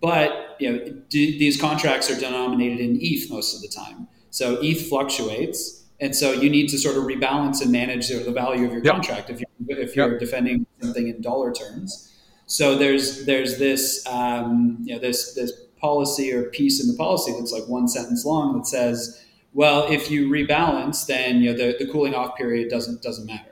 [0.00, 0.78] But you know,
[1.08, 6.14] d- these contracts are denominated in ETH most of the time, so ETH fluctuates, and
[6.16, 8.94] so you need to sort of rebalance and manage the value of your yep.
[8.94, 10.20] contract if you're if you're yep.
[10.20, 12.12] defending something in dollar terms.
[12.46, 17.32] So there's there's this um, you know this this policy or piece in the policy
[17.38, 19.21] that's like one sentence long that says,
[19.54, 23.50] well, if you rebalance, then you know the, the cooling off period doesn't doesn't matter.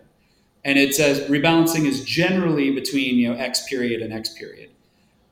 [0.64, 4.70] And it says rebalancing is generally between you know X period and X period.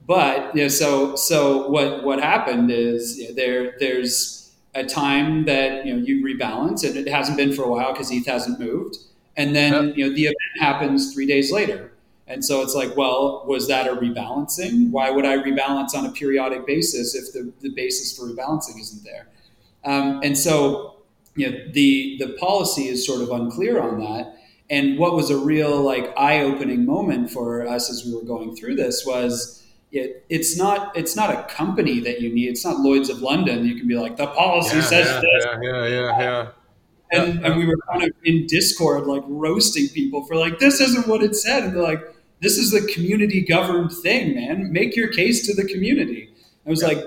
[0.07, 5.45] But you know, so so what what happened is you know, there there's a time
[5.47, 8.61] that you know you rebalance, and it hasn't been for a while because ETH hasn't
[8.61, 8.97] moved,
[9.37, 9.97] and then yep.
[9.97, 11.93] you know the event happens three days later,
[12.27, 14.91] and so it's like, well, was that a rebalancing?
[14.91, 19.03] Why would I rebalance on a periodic basis if the, the basis for rebalancing isn't
[19.05, 19.29] there?
[19.89, 20.97] Um, and so,
[21.35, 24.37] you know, the the policy is sort of unclear on that.
[24.71, 28.55] And what was a real like eye opening moment for us as we were going
[28.55, 32.49] through this was it, it's not it's not a company that you need.
[32.51, 33.65] It's not Lloyd's of London.
[33.65, 35.45] You can be like the policy yeah, says yeah, this.
[35.45, 36.49] Yeah, yeah, yeah, yeah.
[37.11, 41.07] And, and we were kind of in Discord, like roasting people for like, this isn't
[41.09, 41.65] what it said.
[41.65, 42.03] And they're like,
[42.43, 44.71] this is the community governed thing, man.
[44.71, 46.31] Make your case to the community.
[46.67, 46.99] I was like,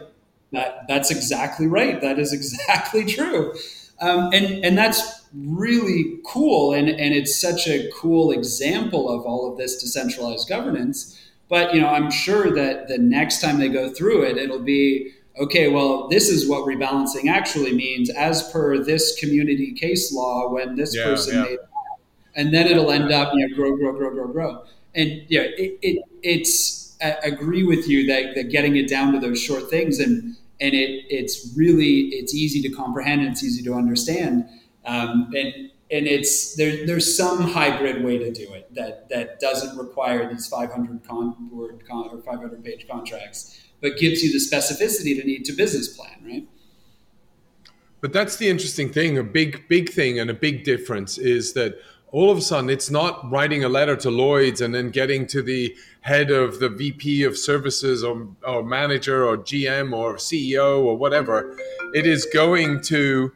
[0.51, 2.01] that that's exactly right.
[2.01, 3.53] That is exactly true.
[3.99, 6.73] Um, and and that's really cool.
[6.73, 11.17] And and it's such a cool example of all of this decentralized governance.
[11.49, 15.11] But you know, I'm sure that the next time they go through it, it'll be
[15.39, 15.69] okay.
[15.69, 20.49] Well, this is what rebalancing actually means, as per this community case law.
[20.49, 21.43] When this yeah, person yeah.
[21.43, 21.59] made,
[22.35, 24.63] and then it'll end up you know grow, grow, grow, grow, grow
[24.95, 29.19] and yeah, it, it, it's I agree with you that, that getting it down to
[29.19, 33.63] those short things and and it it's really it's easy to comprehend and it's easy
[33.63, 34.45] to understand.
[34.85, 39.77] Um, and and it's there, there's some hybrid way to do it that that doesn't
[39.77, 45.19] require these 500 con, word con, or 500 page contracts but gives you the specificity
[45.19, 46.47] to need to business plan right?
[47.99, 49.17] But that's the interesting thing.
[49.17, 51.79] A big big thing and a big difference is that
[52.11, 55.41] all of a sudden it's not writing a letter to Lloyd's and then getting to
[55.41, 60.97] the head of the VP of services or, or manager or GM or CEO or
[60.97, 61.57] whatever.
[61.93, 63.31] It is going to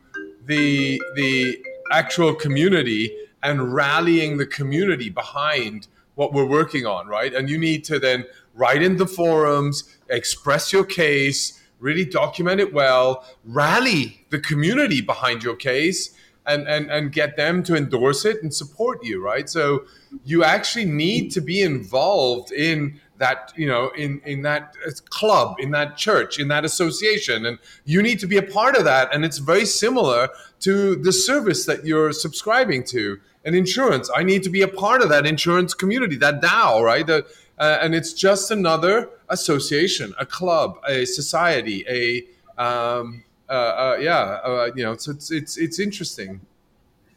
[0.46, 1.58] the the
[1.92, 7.34] actual community and rallying the community behind what we're working on, right?
[7.34, 12.74] And you need to then write in the forums, express your case, really document it
[12.74, 16.16] well, rally the community behind your case
[16.48, 19.50] and, and, and get them to endorse it and support you, right?
[19.50, 19.86] So
[20.24, 24.76] you actually need to be involved in that, you know, in, in that
[25.10, 27.46] club, in that church, in that association.
[27.46, 29.14] And you need to be a part of that.
[29.14, 30.30] And it's very similar
[30.62, 33.20] to the service that you're subscribing to.
[33.46, 34.10] an insurance.
[34.16, 37.06] I need to be a part of that insurance community, that DAO, right?
[37.06, 37.26] The,
[37.60, 42.26] uh, and it's just another association, a club, a society, a
[42.62, 46.42] um, uh, uh, yeah, uh, you know, so it's it's it's interesting.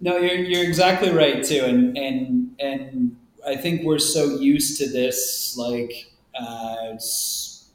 [0.00, 4.88] No, you're you're exactly right too, and and and I think we're so used to
[4.88, 6.96] this like uh,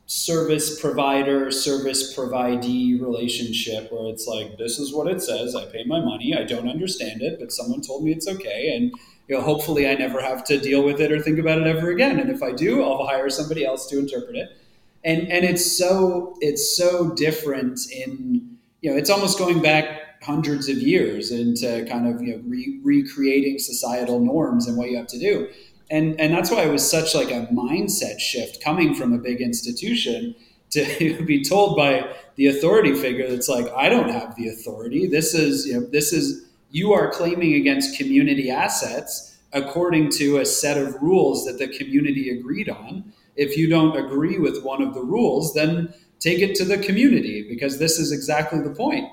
[0.06, 5.56] service provider service providee relationship where it's like this is what it says.
[5.56, 6.36] I pay my money.
[6.36, 8.92] I don't understand it, but someone told me it's okay, and
[9.28, 11.90] you know, hopefully I never have to deal with it or think about it ever
[11.90, 12.20] again.
[12.20, 14.58] And if I do, I'll hire somebody else to interpret it.
[15.06, 20.70] And and it's so it's so different in you know it's almost going back hundreds
[20.70, 25.08] of years into kind of you know re- recreating societal norms and what you have
[25.08, 25.50] to do.
[25.92, 29.42] And and that's why it was such like a mindset shift coming from a big
[29.42, 30.36] institution
[30.72, 35.08] to be told by the authority figure that's like I don't have the authority.
[35.08, 40.46] This is you know this is you are claiming against community assets according to a
[40.46, 43.14] set of rules that the community agreed on.
[43.36, 47.46] If you don't agree with one of the rules, then take it to the community
[47.48, 49.10] because this is exactly the point.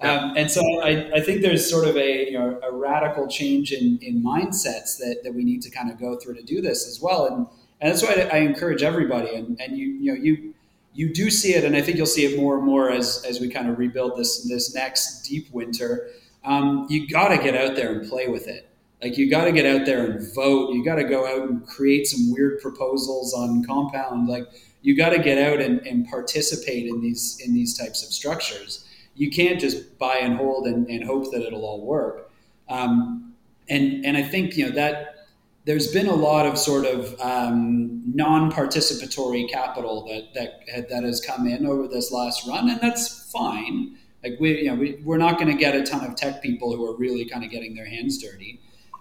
[0.00, 0.12] Yeah.
[0.12, 3.70] Um, and so I, I, think there's sort of a, you know, a radical change
[3.70, 6.88] in, in mindsets that, that we need to kind of go through to do this
[6.88, 7.26] as well.
[7.26, 7.46] And,
[7.82, 9.34] and that's why I, I encourage everybody.
[9.34, 10.54] And, and you, you know, you,
[10.94, 13.40] you do see it, and I think you'll see it more and more as, as
[13.40, 16.08] we kind of rebuild this, this next deep winter
[16.44, 18.69] um, you got to get out there and play with it.
[19.02, 20.74] Like you got to get out there and vote.
[20.74, 24.28] You got to go out and create some weird proposals on compound.
[24.28, 24.46] Like
[24.82, 28.86] you got to get out and, and, participate in these in these types of structures.
[29.14, 32.30] You can't just buy and hold and, and hope that it'll all work.
[32.68, 33.34] Um,
[33.68, 35.26] and and I think you know that
[35.64, 41.46] there's been a lot of sort of um, non-participatory capital that that that has come
[41.46, 43.96] in over this last run, and that's fine.
[44.22, 46.76] Like we, you know, we, we're not going to get a ton of tech people
[46.76, 48.60] who are really kind of getting their hands dirty.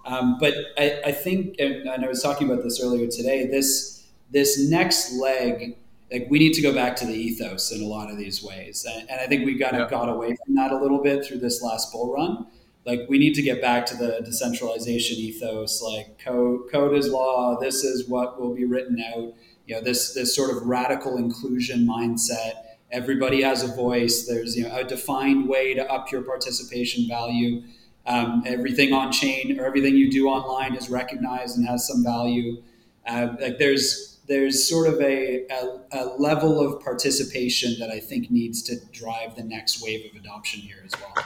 [0.10, 3.45] Um, but I, I think, and, and I was talking about this earlier today.
[3.45, 5.78] This this next leg,
[6.12, 8.86] like we need to go back to the ethos in a lot of these ways,
[8.89, 9.98] and, and I think we kind of yeah.
[9.98, 12.48] got away from that a little bit through this last bull run.
[12.86, 15.82] Like we need to get back to the decentralization ethos.
[15.82, 17.60] Like code, code is law.
[17.60, 19.34] This is what will be written out.
[19.67, 22.54] You know, this this sort of radical inclusion mindset
[22.91, 24.26] Everybody has a voice.
[24.26, 27.62] There's you know a defined way to up your participation value.
[28.10, 32.63] Um, everything on chain or everything you do online is recognized and has some value.
[33.06, 38.30] Uh, like there's there's sort of a, a, a, level of participation that I think
[38.30, 41.26] needs to drive the next wave of adoption here as well.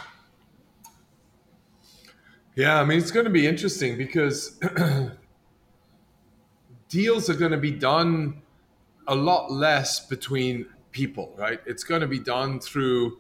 [2.55, 4.59] Yeah, I mean it's going to be interesting because
[6.89, 8.41] deals are going to be done
[9.07, 11.59] a lot less between people, right?
[11.65, 13.17] It's going to be done through.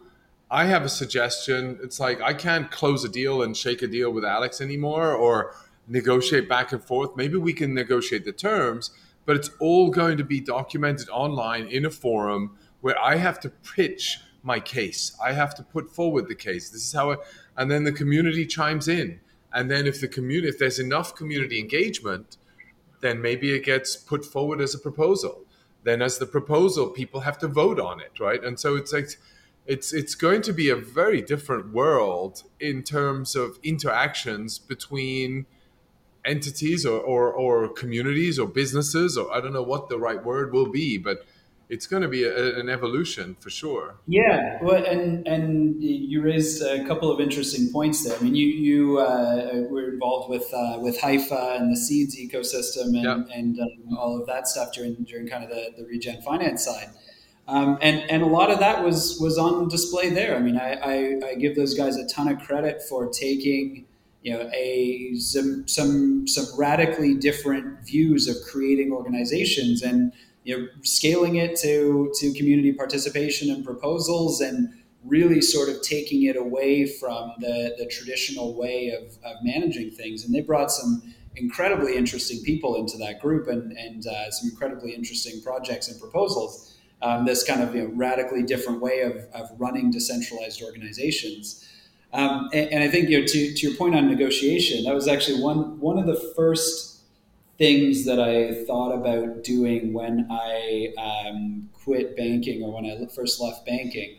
[0.53, 1.79] I have a suggestion.
[1.81, 5.55] It's like I can't close a deal and shake a deal with Alex anymore or
[5.87, 7.15] negotiate back and forth.
[7.17, 8.91] Maybe we can negotiate the terms,
[9.25, 13.49] but it's all going to be documented online in a forum where I have to
[13.49, 15.17] pitch my case.
[15.25, 16.69] I have to put forward the case.
[16.69, 17.19] This is how it,
[17.57, 19.21] and then the community chimes in.
[19.51, 22.37] And then if the community, if there's enough community engagement,
[23.01, 25.39] then maybe it gets put forward as a proposal
[25.83, 29.09] then as the proposal people have to vote on it right and so it's like
[29.65, 35.45] it's it's going to be a very different world in terms of interactions between
[36.25, 40.53] entities or, or, or communities or businesses or i don't know what the right word
[40.53, 41.25] will be but
[41.69, 43.95] it's going to be a, an evolution for sure.
[44.05, 48.17] Yeah, well, and and you raised a couple of interesting points there.
[48.17, 52.87] I mean, you you uh, were involved with uh, with Hypha and the Seeds ecosystem
[52.99, 53.37] and yeah.
[53.37, 56.89] and um, all of that stuff during during kind of the, the regen finance side.
[57.47, 60.35] Um, and and a lot of that was was on display there.
[60.35, 63.85] I mean, I, I, I give those guys a ton of credit for taking
[64.21, 70.13] you know a some some some radically different views of creating organizations and
[70.45, 74.69] you know, scaling it to to community participation and proposals and
[75.03, 80.23] really sort of taking it away from the, the traditional way of, of managing things.
[80.23, 84.93] And they brought some incredibly interesting people into that group and, and uh, some incredibly
[84.93, 86.72] interesting projects and proposals.
[87.03, 91.67] Um, this kind of you know, radically different way of, of running decentralized organizations.
[92.13, 95.07] Um, and, and, I think you know, to, to your point on negotiation, that was
[95.07, 96.93] actually one, one of the first
[97.57, 103.41] things that I thought about doing when I um, quit banking or when I first
[103.41, 104.17] left banking.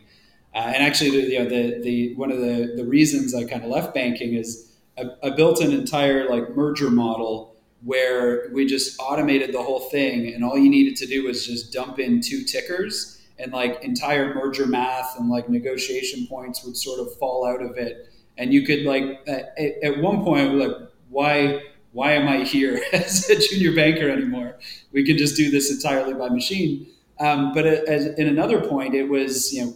[0.53, 3.69] Uh, and actually, you know, the, the one of the, the reasons I kind of
[3.69, 7.54] left banking is I, I, built an entire like merger model
[7.85, 11.71] where we just automated the whole thing, and all you needed to do was just
[11.71, 16.99] dump in two tickers, and like entire merger math and like negotiation points would sort
[16.99, 20.71] of fall out of it, and you could like at, at one point like
[21.09, 21.61] why
[21.95, 24.57] why am I here as a junior banker anymore?
[24.91, 26.87] We can just do this entirely by machine.
[27.21, 29.75] Um, but as, in another point, it was you know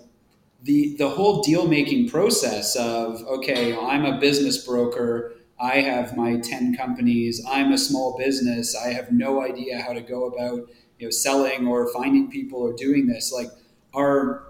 [0.63, 5.33] the the whole deal making process of okay, I'm a business broker.
[5.59, 7.43] I have my 10 companies.
[7.49, 8.75] I'm a small business.
[8.75, 12.73] I have no idea how to go about you know selling or finding people or
[12.73, 13.31] doing this.
[13.33, 13.49] Like
[13.93, 14.43] our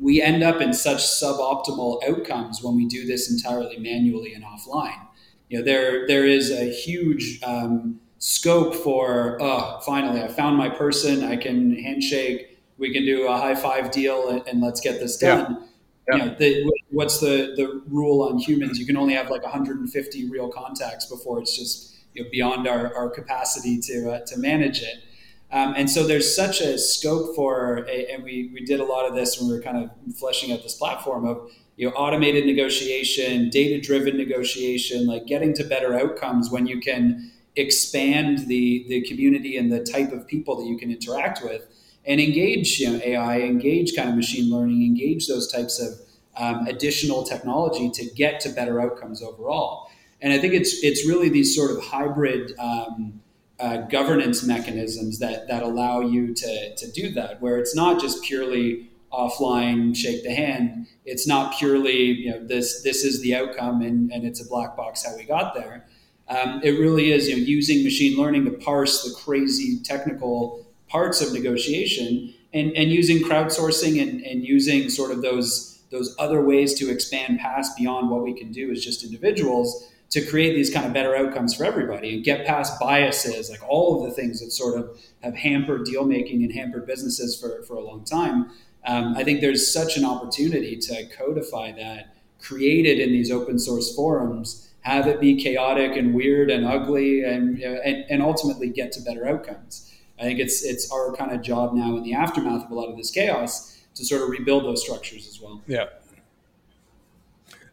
[0.00, 5.06] we end up in such suboptimal outcomes when we do this entirely manually and offline.
[5.48, 9.38] You know, there there is a huge um, scope for.
[9.40, 11.24] Oh, finally, I found my person.
[11.24, 12.58] I can handshake.
[12.78, 15.58] We can do a high five deal, and, and let's get this done.
[15.60, 15.66] Yeah.
[16.10, 18.78] You know, the, what's the the rule on humans?
[18.78, 22.94] You can only have like 150 real contacts before it's just you know, beyond our,
[22.94, 25.04] our capacity to uh, to manage it.
[25.52, 29.06] Um, and so there's such a scope for, a, and we, we did a lot
[29.06, 32.46] of this when we were kind of fleshing out this platform of, you know, automated
[32.46, 39.02] negotiation, data driven negotiation, like getting to better outcomes when you can expand the, the
[39.02, 41.66] community and the type of people that you can interact with
[42.06, 45.98] and engage you know, AI, engage kind of machine learning, engage those types of
[46.36, 49.90] um, additional technology to get to better outcomes overall.
[50.20, 53.20] And I think it's, it's really these sort of hybrid, um,
[53.62, 58.24] uh, governance mechanisms that that allow you to to do that, where it's not just
[58.24, 60.88] purely offline shake the hand.
[61.04, 64.76] It's not purely you know this this is the outcome and and it's a black
[64.76, 65.86] box how we got there.
[66.28, 71.22] Um, it really is you know using machine learning to parse the crazy technical parts
[71.22, 76.74] of negotiation and and using crowdsourcing and and using sort of those those other ways
[76.74, 80.84] to expand past beyond what we can do as just individuals to create these kind
[80.84, 84.50] of better outcomes for everybody and get past biases, like all of the things that
[84.50, 88.50] sort of have hampered deal making and hampered businesses for, for a long time.
[88.84, 93.58] Um, I think there's such an opportunity to codify that, create it in these open
[93.58, 98.92] source forums, have it be chaotic and weird and ugly, and, and, and ultimately get
[98.92, 99.90] to better outcomes.
[100.22, 102.88] I think it's it's our kind of job now in the aftermath of a lot
[102.88, 105.60] of this chaos to sort of rebuild those structures as well.
[105.66, 105.86] Yeah,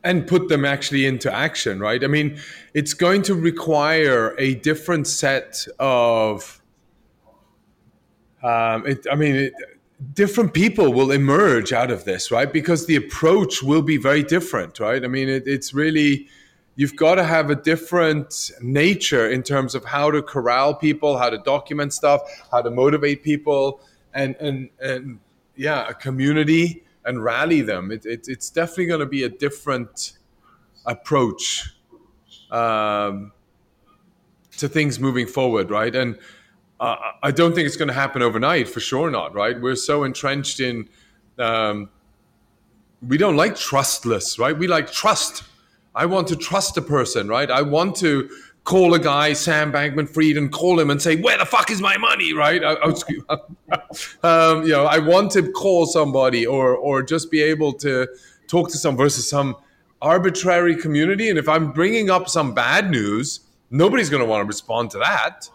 [0.04, 2.04] and put them actually into action, right?
[2.04, 2.40] I mean,
[2.74, 6.60] it's going to require a different set of.
[8.42, 9.54] Um, it, I mean, it,
[10.14, 12.52] different people will emerge out of this, right?
[12.52, 15.04] Because the approach will be very different, right?
[15.04, 16.28] I mean, it, it's really
[16.80, 21.30] you've got to have a different nature in terms of how to corral people, how
[21.30, 22.22] to document stuff,
[22.54, 23.82] how to motivate people,
[24.14, 25.20] and and and
[25.58, 27.92] yeah, a community and rally them.
[27.92, 30.14] It, it, it's definitely going to be a different
[30.86, 31.70] approach
[32.50, 33.34] um,
[34.56, 35.94] to things moving forward, right?
[35.94, 36.18] And
[36.80, 39.60] uh, I don't think it's going to happen overnight, for sure not, right?
[39.60, 40.88] We're so entrenched in,
[41.38, 41.90] um,
[43.06, 44.58] we don't like trustless, right?
[44.58, 45.44] We like trust.
[45.96, 47.50] I want to trust a person, right?
[47.50, 48.30] I want to
[48.64, 51.82] call a guy, Sam Bankman Fried, and call him and say, "Where the fuck is
[51.82, 52.64] my money?" Right?
[52.64, 53.38] I, I
[54.24, 58.08] um, you know, I want to call somebody or or just be able to
[58.48, 59.56] talk to some versus some
[60.02, 61.30] arbitrary community.
[61.30, 65.00] And if I'm bringing up some bad news, nobody's going to want to respond to
[65.00, 65.50] that,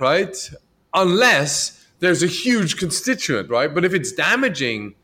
[0.00, 0.36] right?
[0.94, 3.72] Unless there's a huge constituent, right?
[3.72, 4.94] But if it's damaging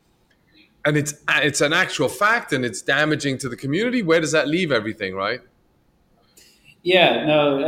[0.85, 4.47] and it's it's an actual fact and it's damaging to the community, where does that
[4.47, 5.41] leave everything, right?
[6.83, 7.65] Yeah, no,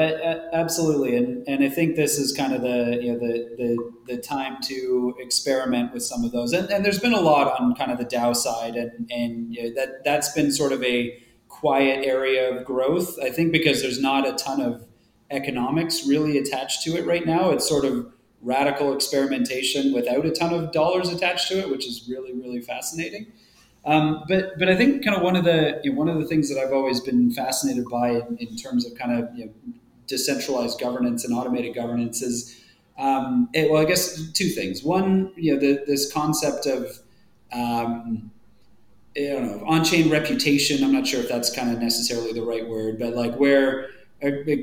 [0.54, 4.22] absolutely, and and I think this is kind of the you know the the, the
[4.22, 7.92] time to experiment with some of those, and, and there's been a lot on kind
[7.92, 12.06] of the DAO side, and and you know, that that's been sort of a quiet
[12.06, 13.20] area of growth.
[13.22, 14.86] I think because there's not a ton of
[15.32, 17.50] economics really attached to it right now.
[17.50, 22.08] It's sort of radical experimentation without a ton of dollars attached to it, which is
[22.10, 23.28] really really fascinating.
[23.86, 26.26] Um, but but I think kind of one of the you know, one of the
[26.26, 29.52] things that I've always been fascinated by in, in terms of kind of you know,
[30.08, 32.62] decentralized governance and automated governance is
[32.98, 34.84] um, it, well I guess two things.
[34.84, 37.00] One, you know, the, this concept of
[37.54, 38.32] um,
[39.18, 40.84] I don't know on-chain reputation.
[40.84, 43.90] I'm not sure if that's kind of necessarily the right word, but like where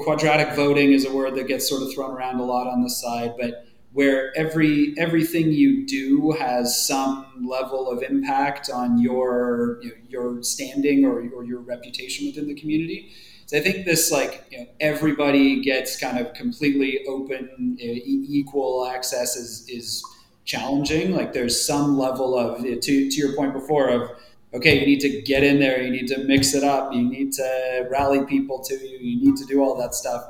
[0.00, 2.90] quadratic voting is a word that gets sort of thrown around a lot on the
[2.90, 3.65] side, but
[3.96, 10.42] where every everything you do has some level of impact on your you know, your
[10.42, 13.10] standing or, or your reputation within the community.
[13.46, 19.34] So I think this like you know, everybody gets kind of completely open, equal access
[19.34, 20.04] is is
[20.44, 21.16] challenging.
[21.16, 22.78] Like there's some level of to
[23.10, 24.10] to your point before of
[24.52, 27.32] okay, you need to get in there, you need to mix it up, you need
[27.32, 30.22] to rally people to you, you need to do all that stuff.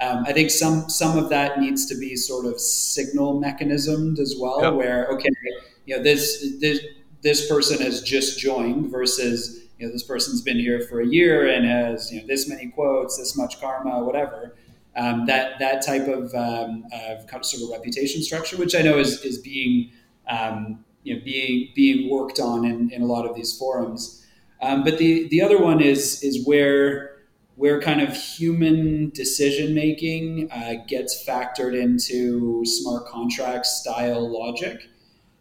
[0.00, 4.34] Um, I think some some of that needs to be sort of signal mechanismed as
[4.38, 4.74] well, yep.
[4.74, 5.28] where okay,
[5.86, 6.80] you know this this
[7.22, 11.48] this person has just joined versus you know, this person's been here for a year
[11.48, 14.54] and has you know this many quotes, this much karma, whatever.
[14.96, 18.82] Um, that that type of, um, of kind of sort of reputation structure, which I
[18.82, 19.90] know is is being
[20.28, 24.26] um, you know being being worked on in, in a lot of these forums.
[24.60, 27.19] Um, but the the other one is is where
[27.60, 34.88] where kind of human decision making uh, gets factored into smart contract style logic.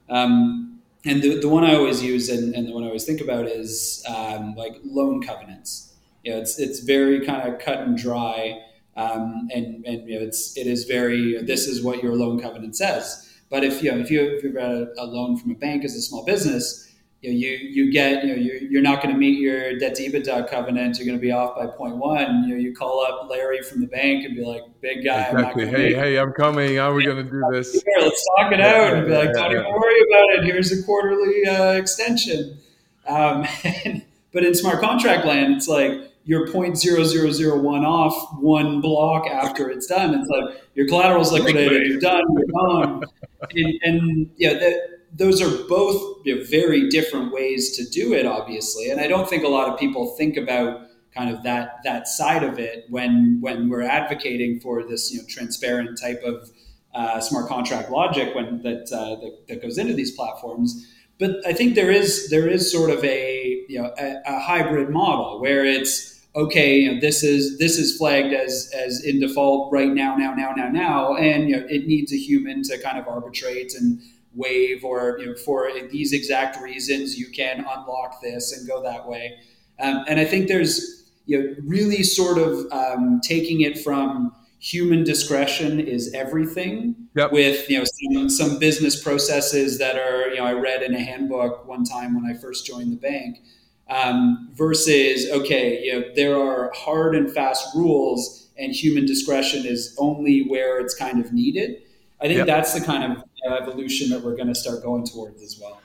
[0.09, 3.21] Um, and the, the one I always use and, and the one I always think
[3.21, 5.95] about is um, like loan covenants.
[6.25, 8.63] You know, it's it's very kind of cut and dry,
[8.97, 11.41] um, and and you know, it's it is very.
[11.41, 13.33] This is what your loan covenant says.
[13.49, 16.01] But if you know if you if you've a loan from a bank as a
[16.01, 16.88] small business,
[17.21, 19.95] you know, you you get you know you're, you're not going to meet your debt
[19.95, 20.97] to EBITDA covenant.
[20.97, 22.47] You're going to be off by 0.1.
[22.47, 25.67] You know, you call up Larry from the bank and be like, "Big guy, exactly.
[25.67, 26.77] hey, hey, I'm coming.
[26.77, 27.73] How are we going to do this?
[27.73, 30.43] Here, let's talk it out." And be like, "Don't even worry about it.
[30.45, 32.57] Here's a quarterly uh, extension."
[33.05, 33.45] Um,
[34.33, 35.91] but in smart contract land, it's like
[36.23, 40.13] you're 0.0001 off one block after it's done.
[40.13, 43.03] It's like your collateral's liquidated, you're done, you're gone,
[43.51, 48.25] and, and yeah, that those are both you know, very different ways to do it,
[48.25, 48.89] obviously.
[48.89, 50.81] And I don't think a lot of people think about
[51.15, 55.25] kind of that that side of it when when we're advocating for this you know
[55.27, 56.49] transparent type of
[56.93, 60.87] uh, smart contract logic when that, uh, that, that goes into these platforms.
[61.19, 64.89] But I think there is there is sort of a you know a, a hybrid
[64.89, 69.71] model where it's okay, you know, this is this is flagged as as in default
[69.71, 72.97] right now, now, now, now, now, and you know, it needs a human to kind
[72.97, 73.99] of arbitrate and
[74.33, 79.07] waive or you know, for these exact reasons you can unlock this and go that
[79.07, 79.37] way.
[79.79, 85.05] Um, and I think there's you know really sort of um, taking it from human
[85.05, 87.31] discretion is everything yep.
[87.31, 90.99] with you know some, some, business processes that are you know I read in a
[90.99, 93.41] handbook one time when I first joined the bank
[93.89, 99.95] um, versus okay you know there are hard and fast rules and human discretion is
[99.97, 101.81] only where it's kind of needed.
[102.21, 102.47] I think yep.
[102.47, 105.81] that's the kind of evolution that we're going to start going towards as well.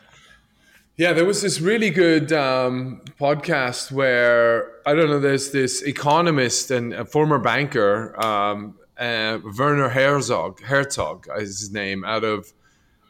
[0.97, 5.19] Yeah, there was this really good um, podcast where I don't know.
[5.19, 10.63] There's this economist and a former banker, um, uh, Werner Herzog.
[10.63, 12.05] Herzog is his name.
[12.05, 12.53] Out of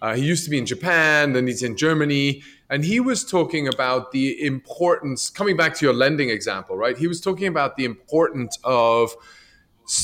[0.01, 3.69] uh, he used to be in Japan, then he's in Germany, and he was talking
[3.69, 5.29] about the importance.
[5.29, 6.97] Coming back to your lending example, right?
[6.97, 9.15] He was talking about the importance of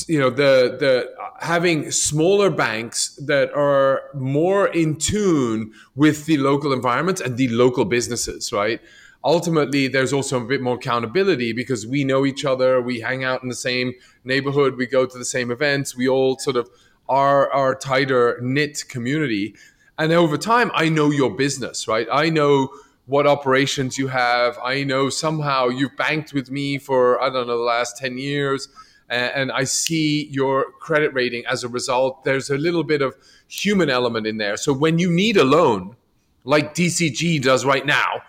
[0.07, 6.71] you know the the having smaller banks that are more in tune with the local
[6.71, 8.79] environment and the local businesses right?
[9.23, 13.41] Ultimately there's also a bit more accountability because we know each other we hang out
[13.41, 16.69] in the same neighborhood we go to the same events we all sort of
[17.09, 19.55] are our tighter knit community.
[19.97, 22.07] And over time i know your business right?
[22.11, 22.69] I know
[23.07, 24.57] what operations you have.
[24.63, 28.69] I know somehow you've banked with me for i don't know the last 10 years
[29.11, 32.23] and I see your credit rating as a result.
[32.23, 33.15] There's a little bit of
[33.47, 34.57] human element in there.
[34.57, 35.95] So when you need a loan,
[36.43, 38.21] like DCG does right now,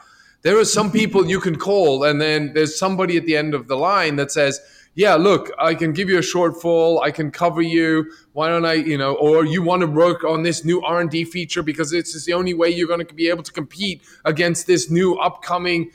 [0.42, 3.68] there are some people you can call, and then there's somebody at the end of
[3.68, 4.60] the line that says,
[4.94, 7.02] yeah, look, I can give you a shortfall.
[7.02, 8.12] I can cover you.
[8.32, 11.62] Why don't I, you know, or you want to work on this new R&D feature
[11.62, 15.14] because it's the only way you're going to be able to compete against this new
[15.14, 15.92] upcoming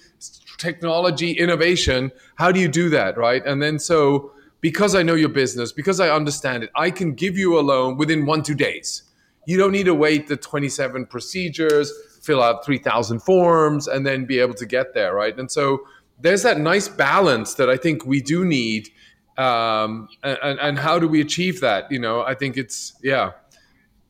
[0.57, 2.11] technology innovation.
[2.35, 3.45] How do you do that, right?
[3.45, 4.31] And then so
[4.67, 7.95] because I know your business, because I understand it, I can give you a loan
[7.95, 9.03] within one, two days.
[9.45, 11.89] You don't need to wait the 27 procedures,
[12.21, 15.39] fill out 3,000 forms, and then be able to get there, right?
[15.39, 15.79] And so
[16.19, 18.89] there's that nice balance that I think we do need.
[19.37, 21.89] Um, and, and how do we achieve that?
[21.89, 23.31] You know, I think it's, yeah.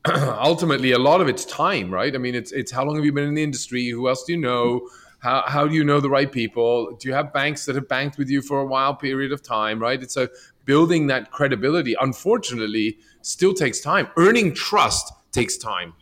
[0.08, 3.12] ultimately a lot of it's time right i mean it's it's how long have you
[3.12, 4.88] been in the industry who else do you know
[5.18, 6.96] how, how do you know the right people?
[6.96, 9.80] Do you have banks that have banked with you for a while period of time,
[9.80, 10.00] right?
[10.00, 10.30] It's a
[10.64, 14.08] building that credibility, unfortunately, still takes time.
[14.16, 15.94] Earning trust takes time.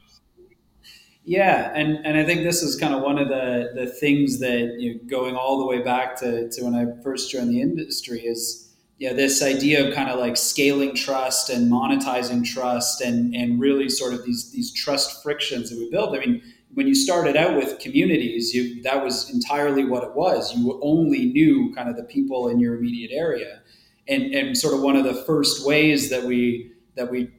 [1.25, 4.77] Yeah, and, and I think this is kind of one of the, the things that
[4.79, 8.21] you know, going all the way back to, to when I first joined the industry
[8.21, 8.67] is
[8.99, 13.91] yeah, this idea of kind of like scaling trust and monetizing trust and, and really
[13.91, 16.17] sort of these these trust frictions that we build.
[16.17, 16.43] I mean,
[16.77, 20.55] when you started out with communities, you that was entirely what it was.
[20.55, 23.63] You only knew kind of the people in your immediate area,
[24.07, 27.31] and and sort of one of the first ways that we that we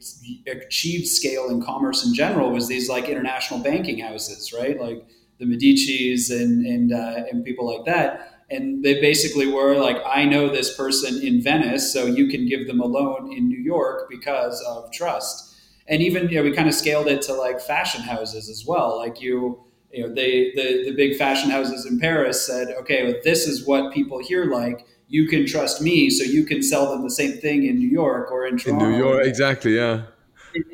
[0.48, 4.80] achieved scale in commerce in general was these like international banking houses, right?
[4.80, 5.06] Like
[5.38, 8.44] the Medici's and and uh, and people like that.
[8.50, 12.66] And they basically were like, I know this person in Venice, so you can give
[12.66, 15.47] them a loan in New York because of trust
[15.88, 18.96] and even you know we kind of scaled it to like fashion houses as well
[18.98, 19.62] like you
[19.92, 23.66] you know, they, the, the big fashion houses in Paris said, okay, well, this is
[23.66, 24.86] what people here like.
[25.08, 28.30] You can trust me, so you can sell them the same thing in New York
[28.30, 28.84] or in Toronto.
[28.84, 30.02] In New York, exactly, yeah.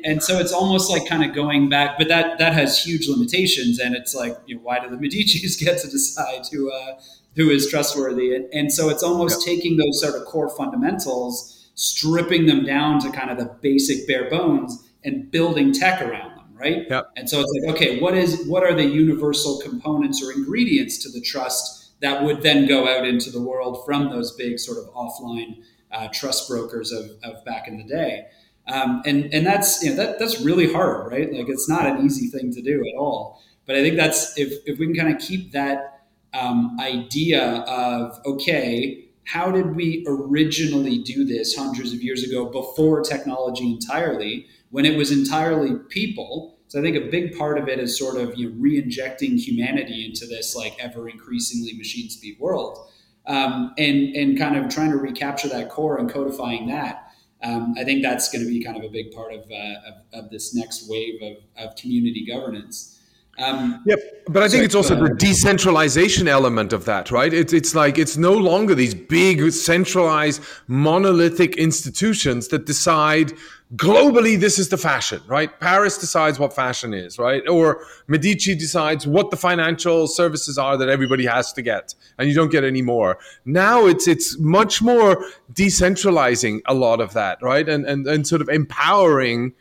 [0.03, 3.79] And so it's almost like kind of going back, but that that has huge limitations.
[3.79, 6.99] And it's like, you know, why do the Medici's get to decide who uh,
[7.35, 8.35] who is trustworthy?
[8.35, 13.11] And, and so it's almost taking those sort of core fundamentals, stripping them down to
[13.11, 16.85] kind of the basic bare bones, and building tech around them, right?
[16.89, 17.11] Yep.
[17.15, 21.09] And so it's like, okay, what is what are the universal components or ingredients to
[21.09, 24.85] the trust that would then go out into the world from those big sort of
[24.93, 28.25] offline uh, trust brokers of, of back in the day?
[28.67, 31.31] Um, and and that's you know that that's really hard, right?
[31.31, 33.41] Like it's not an easy thing to do at all.
[33.65, 38.19] But I think that's if if we can kind of keep that um, idea of
[38.25, 44.47] okay, how did we originally do this hundreds of years ago before technology entirely?
[44.75, 46.57] When it was entirely people.
[46.67, 50.05] So I think a big part of it is sort of you know, re-injecting humanity
[50.05, 52.89] into this like ever increasingly machine speed world,
[53.25, 57.09] um, and and kind of trying to recapture that core and codifying that.
[57.41, 60.25] Um, I think that's going to be kind of a big part of, uh, of,
[60.25, 62.94] of, this next wave of, of community governance.
[63.37, 67.33] Um, yep, but I think it's also the decentralization element of that, right?
[67.33, 73.33] It's it's like it's no longer these big centralized monolithic institutions that decide
[73.75, 75.59] globally this is the fashion, right?
[75.59, 77.45] Paris decides what fashion is, right?
[77.49, 82.35] Or Medici decides what the financial services are that everybody has to get, and you
[82.35, 83.17] don't get any more.
[83.43, 87.67] Now it's it's much more decentralizing a lot of that, right?
[87.67, 89.53] And and and sort of empowering.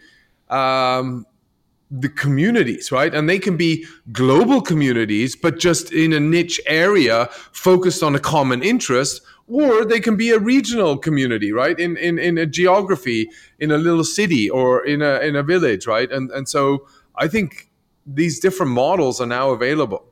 [0.48, 1.26] Um,
[1.90, 3.14] the communities, right?
[3.14, 8.18] And they can be global communities, but just in a niche area focused on a
[8.18, 11.78] common interest, or they can be a regional community, right?
[11.78, 15.86] In in, in a geography, in a little city or in a in a village,
[15.86, 16.10] right?
[16.10, 17.70] And and so I think
[18.06, 20.06] these different models are now available.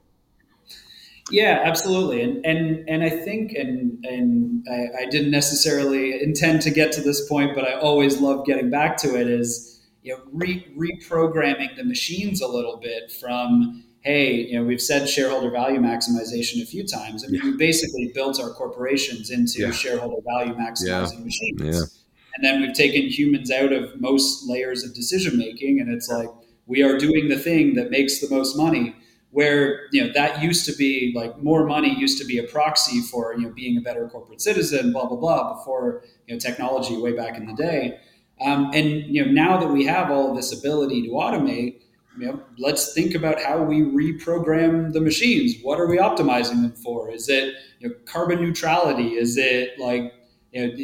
[1.30, 6.70] Yeah, absolutely, and and and I think, and and I, I didn't necessarily intend to
[6.70, 9.28] get to this point, but I always love getting back to it.
[9.28, 9.71] Is
[10.02, 15.08] you know, re- reprogramming the machines a little bit from, hey, you know, we've said
[15.08, 17.24] shareholder value maximization a few times.
[17.24, 17.50] I mean, yeah.
[17.50, 19.70] we basically built our corporations into yeah.
[19.70, 21.24] shareholder value maximizing yeah.
[21.24, 22.04] machines.
[22.34, 26.28] And then we've taken humans out of most layers of decision making, and it's like
[26.66, 28.96] we are doing the thing that makes the most money.
[29.30, 33.00] Where you know that used to be like more money used to be a proxy
[33.00, 36.96] for you know being a better corporate citizen, blah blah blah, before you know technology
[36.96, 37.98] way back in the day
[38.44, 41.82] um, and you know, now that we have all this ability to automate,
[42.18, 45.54] you know, let's think about how we reprogram the machines.
[45.62, 47.10] What are we optimizing them for?
[47.10, 49.14] Is it you know, carbon neutrality?
[49.14, 50.12] Is it like
[50.52, 50.74] you know,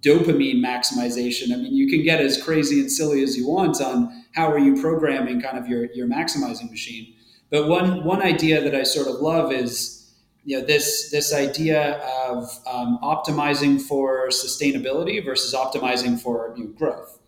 [0.00, 1.52] dopamine maximization?
[1.52, 4.58] I mean, you can get as crazy and silly as you want on how are
[4.58, 7.14] you programming kind of your, your maximizing machine.
[7.50, 9.97] But one one idea that I sort of love is
[10.44, 16.70] you know this this idea of um, optimizing for sustainability versus optimizing for you know,
[16.70, 17.18] growth.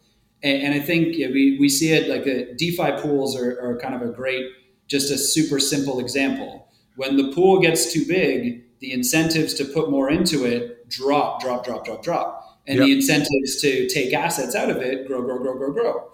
[0.43, 3.61] And, and, I think you know, we, we see it like the DeFi pools are,
[3.61, 4.47] are kind of a great
[4.87, 6.67] just a super simple example.
[6.97, 11.65] When the pool gets too big the incentives to put more into it drop drop
[11.65, 12.37] drop drop drop.
[12.67, 12.87] And yep.
[12.87, 16.11] the incentives to take assets out of it grow grow grow grow grow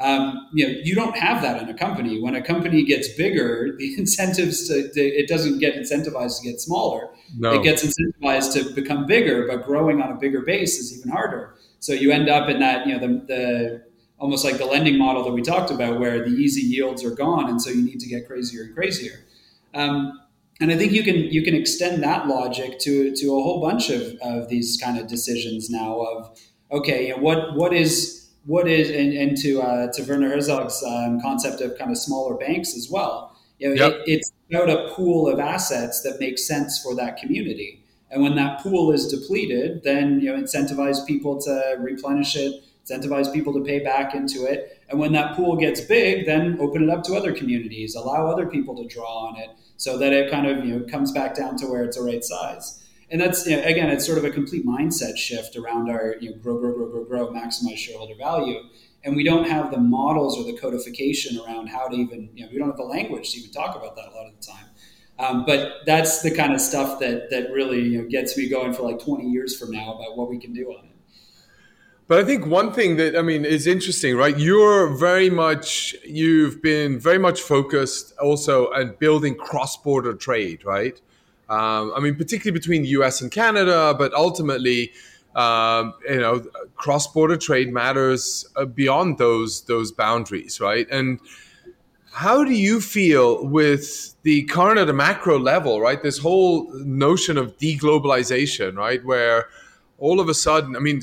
[0.00, 2.20] um, you know, you don't have that in a company.
[2.20, 6.60] When a company gets bigger, the incentives to, to it doesn't get incentivized to get
[6.60, 7.10] smaller.
[7.36, 7.52] No.
[7.52, 11.54] It gets incentivized to become bigger, but growing on a bigger base is even harder.
[11.78, 13.82] So you end up in that, you know, the, the
[14.18, 17.48] almost like the lending model that we talked about, where the easy yields are gone,
[17.48, 19.24] and so you need to get crazier and crazier.
[19.74, 20.20] Um,
[20.60, 23.88] and I think you can you can extend that logic to to a whole bunch
[23.88, 26.00] of, of these kind of decisions now.
[26.00, 26.38] Of
[26.70, 30.82] okay, you know, what what is what is and, and to uh, to Werner Herzog's
[30.84, 33.36] um, concept of kind of smaller banks as well.
[33.58, 33.92] You know, yep.
[34.06, 37.84] it, it's about a pool of assets that makes sense for that community.
[38.10, 43.32] And when that pool is depleted, then you know incentivize people to replenish it, incentivize
[43.32, 44.78] people to pay back into it.
[44.88, 48.46] And when that pool gets big, then open it up to other communities, allow other
[48.46, 51.56] people to draw on it, so that it kind of you know comes back down
[51.58, 52.79] to where it's the right size
[53.10, 56.30] and that's you know, again, it's sort of a complete mindset shift around our you
[56.30, 58.60] know, grow, grow, grow, grow, grow, maximize shareholder value.
[59.02, 62.50] And we don't have the models or the codification around how to even you know
[62.52, 64.66] we don't have the language to even talk about that a lot of the time.
[65.18, 68.72] Um, but that's the kind of stuff that that really you know, gets me going
[68.72, 70.90] for like 20 years from now about what we can do on it.
[72.06, 74.36] But I think one thing that I mean is interesting, right?
[74.36, 81.00] You're very much you've been very much focused also on building cross-border trade, right?
[81.50, 83.20] Um, I mean, particularly between the U.S.
[83.20, 84.92] and Canada, but ultimately,
[85.34, 86.46] um, you know,
[86.76, 90.86] cross-border trade matters uh, beyond those those boundaries, right?
[90.90, 91.18] And
[92.12, 96.00] how do you feel with the current at a macro level, right?
[96.02, 99.04] This whole notion of deglobalization, right?
[99.04, 99.46] Where
[99.98, 101.02] all of a sudden, I mean,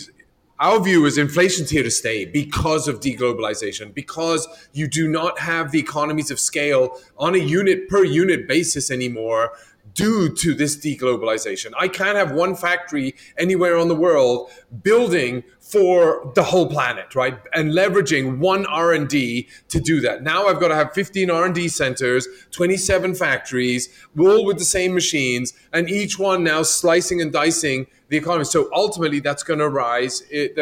[0.60, 5.72] our view is inflation's here to stay because of deglobalization, because you do not have
[5.72, 9.52] the economies of scale on a unit per unit basis anymore
[9.98, 11.72] due to this deglobalization.
[11.76, 14.52] I can't have one factory anywhere on the world
[14.84, 17.40] building for the whole planet, right?
[17.54, 20.22] And leveraging one R&D to do that.
[20.22, 25.54] Now I've got to have 15 R&D centers, 27 factories, all with the same machines,
[25.74, 28.46] and each one now slicing and dicing the economy.
[28.46, 30.58] So ultimately, that's going to rise, it,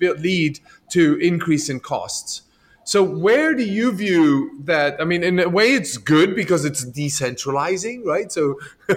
[0.00, 0.60] lead
[0.92, 2.42] to increase in costs.
[2.88, 4.98] So where do you view that?
[4.98, 8.32] I mean, in a way, it's good because it's decentralizing, right?
[8.32, 8.58] So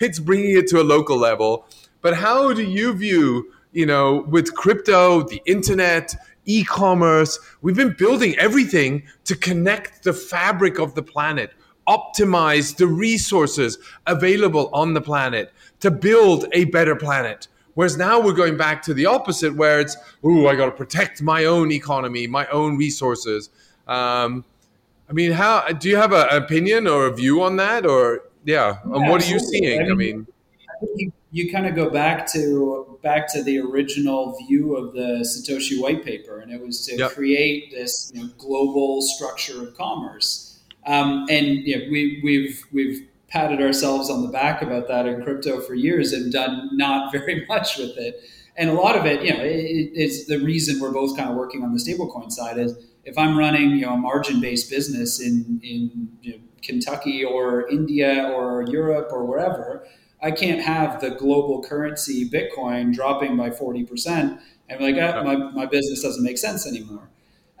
[0.00, 1.64] it's bringing it to a local level.
[2.00, 6.12] But how do you view, you know, with crypto, the internet,
[6.46, 11.52] e-commerce, we've been building everything to connect the fabric of the planet,
[11.86, 13.78] optimize the resources
[14.08, 17.46] available on the planet to build a better planet.
[17.80, 21.22] Whereas now we're going back to the opposite, where it's, ooh, I got to protect
[21.22, 23.48] my own economy, my own resources.
[23.88, 24.44] Um,
[25.08, 28.76] I mean, how do you have an opinion or a view on that, or yeah,
[28.86, 29.90] yeah um, what are you seeing?
[29.90, 30.26] I mean,
[30.68, 34.92] I mean you, you kind of go back to back to the original view of
[34.92, 37.12] the Satoshi white paper, and it was to yep.
[37.12, 40.60] create this you know, global structure of commerce.
[40.86, 45.22] Um, and you know, we, we've we've patted ourselves on the back about that in
[45.22, 48.20] crypto for years and done not very much with it.
[48.56, 51.62] And a lot of it, you know, it's the reason we're both kind of working
[51.62, 56.10] on the stablecoin side is if I'm running, you know, a margin-based business in in
[56.20, 59.86] you know, Kentucky or India or Europe or wherever,
[60.22, 65.36] I can't have the global currency Bitcoin dropping by 40% and be like, ah, my,
[65.36, 67.08] my business doesn't make sense anymore.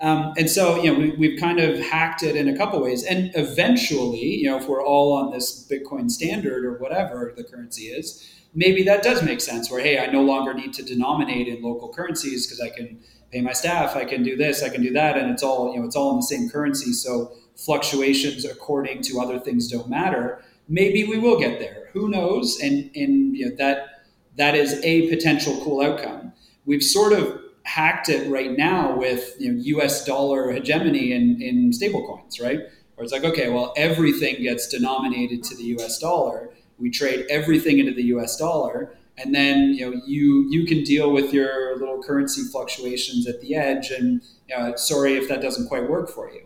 [0.00, 3.04] Um, and so, you know, we, we've kind of hacked it in a couple ways.
[3.04, 7.84] And eventually, you know, if we're all on this Bitcoin standard or whatever the currency
[7.84, 11.62] is, maybe that does make sense where, hey, I no longer need to denominate in
[11.62, 12.98] local currencies because I can
[13.30, 15.18] pay my staff, I can do this, I can do that.
[15.18, 16.92] And it's all, you know, it's all in the same currency.
[16.92, 20.42] So fluctuations according to other things don't matter.
[20.68, 21.90] Maybe we will get there.
[21.92, 22.58] Who knows?
[22.60, 24.04] And, and you know, that,
[24.36, 26.32] that is a potential cool outcome.
[26.64, 27.39] We've sort of
[27.70, 30.04] hacked it right now with you know, U.S.
[30.04, 32.60] dollar hegemony in in stablecoins, right?
[32.94, 35.98] Where it's like, okay, well, everything gets denominated to the U.S.
[35.98, 36.50] dollar.
[36.78, 38.36] We trade everything into the U.S.
[38.36, 43.40] dollar, and then you know you you can deal with your little currency fluctuations at
[43.40, 43.90] the edge.
[43.90, 46.42] And you know, sorry if that doesn't quite work for you.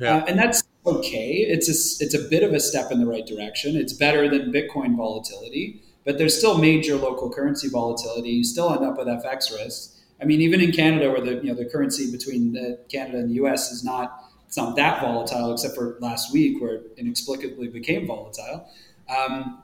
[0.00, 0.16] Yeah.
[0.16, 1.32] Uh, and that's okay.
[1.54, 3.76] It's a it's a bit of a step in the right direction.
[3.76, 8.30] It's better than Bitcoin volatility, but there's still major local currency volatility.
[8.30, 9.91] You still end up with FX risks.
[10.22, 13.30] I mean, even in Canada, where the you know the currency between the Canada and
[13.30, 13.72] the U.S.
[13.72, 18.68] is not it's not that volatile, except for last week where it inexplicably became volatile.
[19.08, 19.62] Um,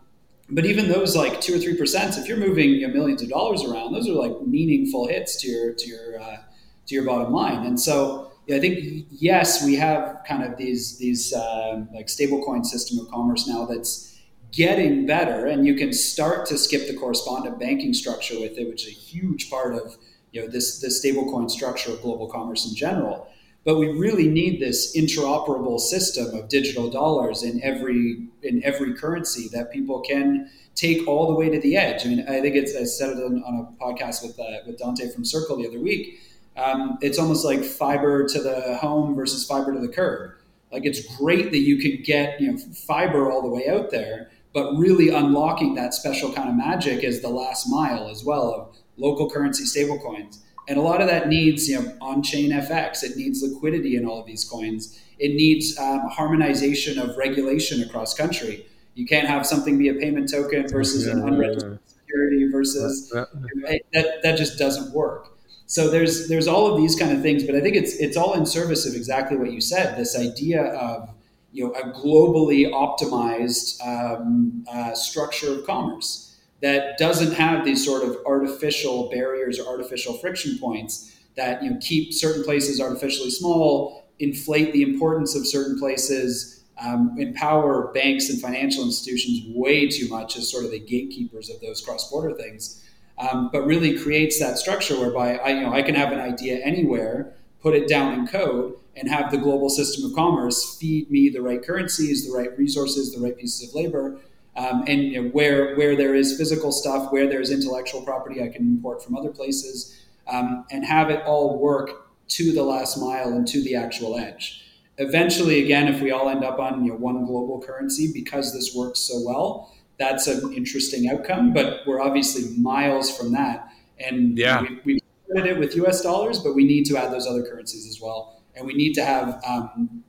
[0.50, 3.28] but even those like two or three percent, if you're moving you know, millions of
[3.28, 6.38] dollars around, those are like meaningful hits to your to your uh,
[6.86, 7.66] to your bottom line.
[7.66, 12.64] And so yeah, I think yes, we have kind of these these uh, like stablecoin
[12.64, 14.18] system of commerce now that's
[14.52, 18.86] getting better, and you can start to skip the correspondent banking structure with it, which
[18.86, 19.98] is a huge part of
[20.32, 23.28] you know this this stablecoin structure of global commerce in general.
[23.64, 29.48] But we really need this interoperable system of digital dollars in every in every currency
[29.52, 32.06] that people can take all the way to the edge.
[32.06, 34.78] I mean, I think it's I said it on, on a podcast with uh, with
[34.78, 36.20] Dante from Circle the other week.
[36.56, 40.32] Um, it's almost like fiber to the home versus fiber to the curb.
[40.72, 44.30] Like it's great that you can get you know fiber all the way out there,
[44.52, 48.76] but really unlocking that special kind of magic is the last mile as well of
[48.98, 50.38] local currency stablecoins.
[50.68, 53.02] And a lot of that needs, you know, on-chain FX.
[53.02, 55.00] It needs liquidity in all of these coins.
[55.18, 58.66] It needs um, harmonization of regulation across country.
[58.94, 63.08] You can't have something be a payment token versus yeah, an unregistered yeah, security versus
[63.10, 64.20] that.
[64.22, 65.38] That just doesn't work.
[65.66, 68.34] So there's there's all of these kind of things, but I think it's it's all
[68.34, 69.96] in service of exactly what you said.
[69.96, 71.10] This idea of
[71.52, 76.27] you know a globally optimized um, uh, structure of commerce
[76.60, 81.78] that doesn't have these sort of artificial barriers or artificial friction points that you know
[81.80, 88.40] keep certain places artificially small, inflate the importance of certain places, um, empower banks and
[88.40, 92.84] financial institutions way too much as sort of the gatekeepers of those cross-border things,
[93.18, 96.58] um, but really creates that structure whereby I you know I can have an idea
[96.64, 101.28] anywhere, put it down in code, and have the global system of commerce feed me
[101.28, 104.18] the right currencies, the right resources, the right pieces of labor
[104.56, 108.48] um, and you know, where where there is physical stuff, where there's intellectual property, I
[108.48, 113.28] can import from other places, um, and have it all work to the last mile
[113.28, 114.64] and to the actual edge.
[114.98, 118.74] eventually, again, if we all end up on you know, one global currency because this
[118.74, 121.52] works so well, that's an interesting outcome.
[121.52, 123.68] But we're obviously miles from that.
[124.00, 124.62] And yeah.
[124.62, 127.86] we, we started it with US dollars, but we need to add those other currencies
[127.88, 128.42] as well.
[128.56, 130.02] And we need to have um,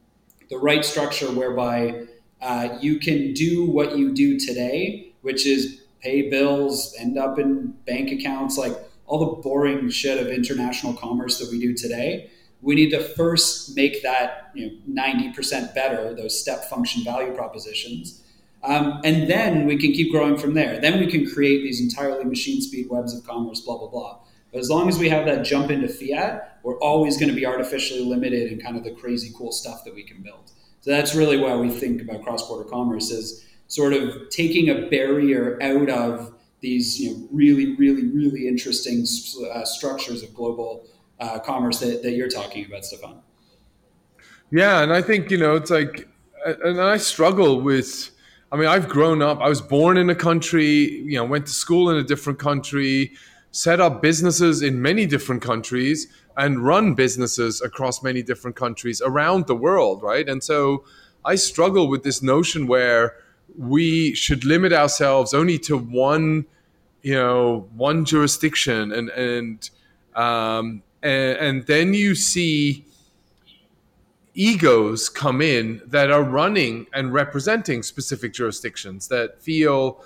[0.50, 2.08] the right structure whereby
[2.42, 7.74] uh, you can do what you do today, which is pay bills, end up in
[7.86, 8.74] bank accounts, like
[9.06, 12.30] all the boring shit of international commerce that we do today.
[12.62, 18.22] We need to first make that you know, 90% better, those step function value propositions.
[18.64, 20.80] Um, and then we can keep growing from there.
[20.80, 24.20] Then we can create these entirely machine speed webs of commerce, blah, blah, blah.
[24.52, 27.46] But as long as we have that jump into fiat, we're always going to be
[27.46, 30.52] artificially limited in kind of the crazy cool stuff that we can build.
[30.82, 34.88] So that's really why we think about cross border commerce is sort of taking a
[34.90, 39.06] barrier out of these you know, really, really, really interesting
[39.52, 40.86] uh, structures of global
[41.20, 43.22] uh, commerce that, that you're talking about, Stefan.
[44.52, 46.08] Yeah, and I think you know it's like,
[46.46, 48.12] and I struggle with.
[48.52, 49.40] I mean, I've grown up.
[49.42, 50.66] I was born in a country.
[50.66, 53.12] You know, went to school in a different country,
[53.52, 59.48] set up businesses in many different countries, and run businesses across many different countries around
[59.48, 60.28] the world, right?
[60.30, 60.84] And so,
[61.26, 63.16] I struggle with this notion where
[63.58, 66.46] we should limit ourselves only to one,
[67.02, 69.70] you know, one jurisdiction, and and
[70.16, 72.86] um, and, and then you see
[74.34, 80.04] egos come in that are running and representing specific jurisdictions that feel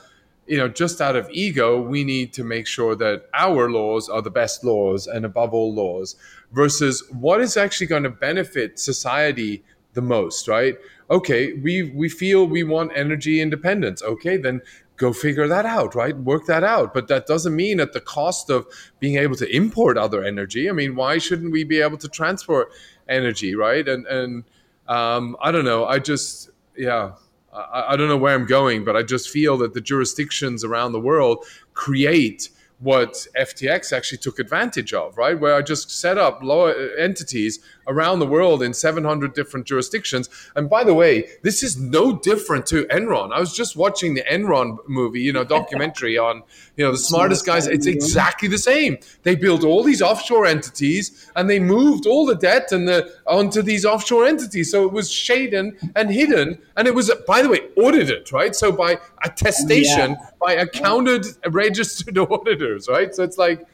[0.47, 4.21] you know just out of ego we need to make sure that our laws are
[4.21, 6.15] the best laws and above all laws
[6.51, 9.63] versus what is actually going to benefit society
[9.93, 10.77] the most right
[11.09, 14.01] okay, we we feel we want energy independence.
[14.01, 14.61] Okay, then
[14.97, 16.17] go figure that out, right?
[16.17, 16.93] Work that out.
[16.93, 18.67] But that doesn't mean at the cost of
[18.99, 20.69] being able to import other energy.
[20.69, 22.71] I mean, why shouldn't we be able to transport
[23.07, 23.87] energy, right?
[23.87, 24.43] And and
[24.87, 25.85] um, I don't know.
[25.85, 27.13] I just yeah.
[27.53, 30.91] I, I don't know where I'm going, but I just feel that the jurisdictions around
[30.91, 32.49] the world create
[32.79, 35.39] what FTX actually took advantage of, right?
[35.39, 40.29] Where I just set up law entities around the world in 700 different jurisdictions.
[40.55, 43.33] And by the way, this is no different to Enron.
[43.33, 46.43] I was just watching the Enron movie, you know, documentary on,
[46.77, 47.67] you know, the smartest guys.
[47.67, 48.97] It's exactly the same.
[49.23, 53.61] They built all these offshore entities and they moved all the debt and the onto
[53.61, 54.71] these offshore entities.
[54.71, 58.55] So it was shaden and hidden, and it was, by the way, audited, right?
[58.55, 60.29] So by attestation, yeah.
[60.39, 63.13] by accounted, registered auditors, right?
[63.13, 63.65] So it's like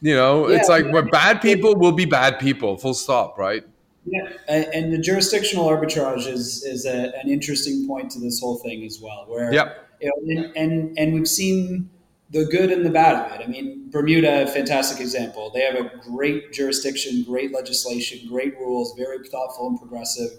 [0.00, 3.64] you know, yeah, it's like where bad people will be bad people, full stop, right?
[4.06, 8.84] Yeah, and the jurisdictional arbitrage is is a, an interesting point to this whole thing
[8.84, 9.26] as well.
[9.28, 9.88] Where yep.
[10.00, 11.90] you know, and, and and we've seen
[12.30, 13.44] the good and the bad of it.
[13.44, 15.50] I mean, Bermuda, fantastic example.
[15.52, 20.30] They have a great jurisdiction, great legislation, great rules, very thoughtful and progressive,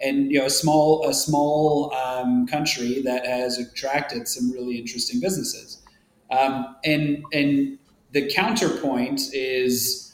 [0.00, 5.20] and you know, a small a small um, country that has attracted some really interesting
[5.20, 5.82] businesses.
[6.30, 7.78] Um, and and
[8.12, 10.06] the counterpoint is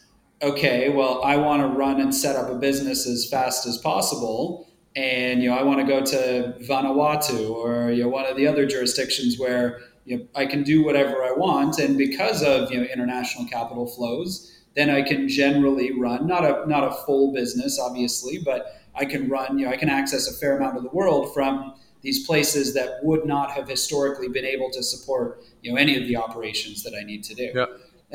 [0.43, 4.69] okay, well, I want to run and set up a business as fast as possible.
[4.95, 8.47] And you know, I want to go to Vanuatu or you know, one of the
[8.47, 11.79] other jurisdictions where you know, I can do whatever I want.
[11.79, 16.69] And because of you know, international capital flows, then I can generally run not a
[16.69, 19.59] not a full business, obviously, but I can run.
[19.59, 23.03] You know, I can access a fair amount of the world from these places that
[23.03, 26.95] would not have historically been able to support you know any of the operations that
[26.95, 27.51] I need to do.
[27.55, 27.67] Yeah.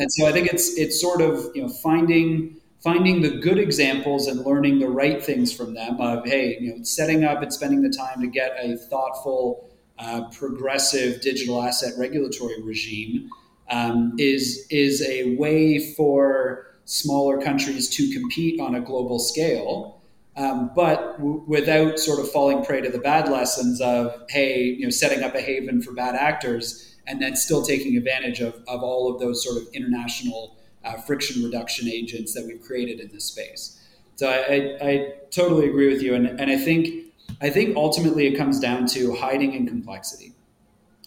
[0.01, 4.25] And so I think it's it's sort of you know finding finding the good examples
[4.25, 7.83] and learning the right things from them of hey you know setting up and spending
[7.83, 13.29] the time to get a thoughtful uh, progressive digital asset regulatory regime
[13.69, 20.01] um, is is a way for smaller countries to compete on a global scale
[20.35, 24.83] um, but w- without sort of falling prey to the bad lessons of hey you
[24.83, 28.81] know setting up a haven for bad actors and then still taking advantage of, of
[28.81, 30.55] all of those sort of international
[30.85, 33.77] uh, friction reduction agents that we've created in this space.
[34.15, 37.07] So I, I, I totally agree with you, and, and I think
[37.41, 40.33] I think ultimately it comes down to hiding in complexity.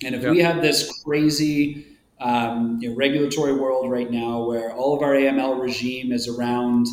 [0.04, 0.30] And if yeah.
[0.30, 1.86] we have this crazy
[2.20, 6.86] um, you know, regulatory world right now where all of our AML regime is around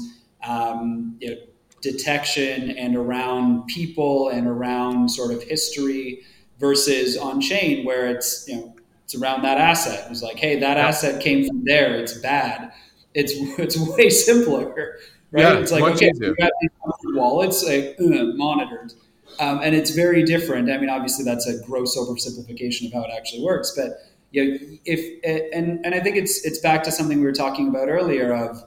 [0.43, 1.38] um, you know,
[1.82, 6.22] detection and around people and around sort of history
[6.59, 8.71] versus on chain where it's you know
[9.12, 10.05] it's around that asset.
[10.05, 11.95] It was like, hey, that asset came from there.
[11.95, 12.72] It's bad.
[13.14, 14.97] It's it's way simpler,
[15.32, 15.41] right?
[15.41, 16.72] Yeah, it's like okay, you got these
[17.14, 18.93] wallets like uh, monitored,
[19.39, 20.70] um, and it's very different.
[20.72, 23.97] I mean, obviously that's a gross oversimplification of how it actually works, but
[24.32, 27.68] you know, if and and I think it's it's back to something we were talking
[27.68, 28.64] about earlier of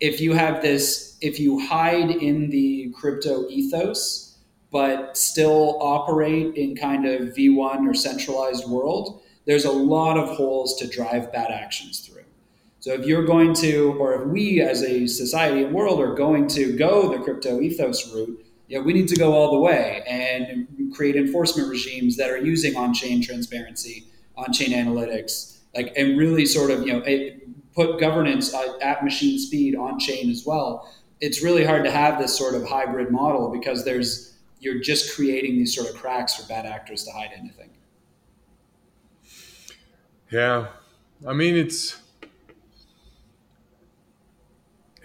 [0.00, 4.38] if you have this, if you hide in the crypto ethos,
[4.70, 10.76] but still operate in kind of V1 or centralized world, there's a lot of holes
[10.76, 12.22] to drive bad actions through.
[12.80, 16.46] So if you're going to, or if we as a society and world are going
[16.48, 20.04] to go the crypto ethos route, you know, we need to go all the way
[20.06, 24.04] and create enforcement regimes that are using on-chain transparency,
[24.36, 27.02] on-chain analytics, like and really sort of you know
[27.74, 30.92] put governance at machine speed on chain as well.
[31.22, 35.56] It's really hard to have this sort of hybrid model because there's you're just creating
[35.56, 37.70] these sort of cracks for bad actors to hide anything.
[40.30, 40.68] Yeah,
[41.26, 42.00] I mean it's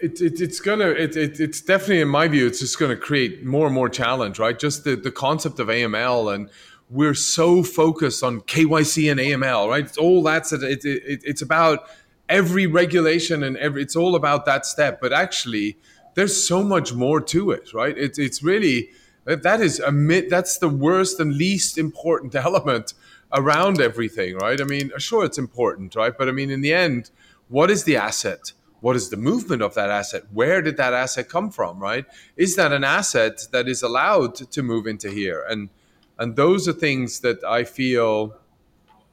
[0.00, 3.44] it, it, it's gonna it, it, it's definitely in my view it's just gonna create
[3.44, 4.58] more and more challenge right?
[4.58, 6.50] Just the, the concept of aml and
[6.90, 9.84] we're so focused on kyc and aml right?
[9.84, 11.88] It's all that's it, it, it, it's about
[12.28, 15.78] every regulation and every it's all about that step but actually
[16.14, 17.96] there's so much more to it right?
[17.96, 18.90] It's it's really
[19.24, 19.90] that is a
[20.28, 22.94] that's the worst and least important element
[23.34, 27.10] around everything right i mean sure it's important right but i mean in the end
[27.48, 28.52] what is the asset
[28.84, 30.24] what is the movement of that asset?
[30.30, 31.78] Where did that asset come from?
[31.78, 32.04] Right?
[32.36, 35.42] Is that an asset that is allowed to move into here?
[35.48, 35.70] And
[36.18, 38.36] and those are things that I feel.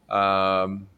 [0.09, 0.89] Um,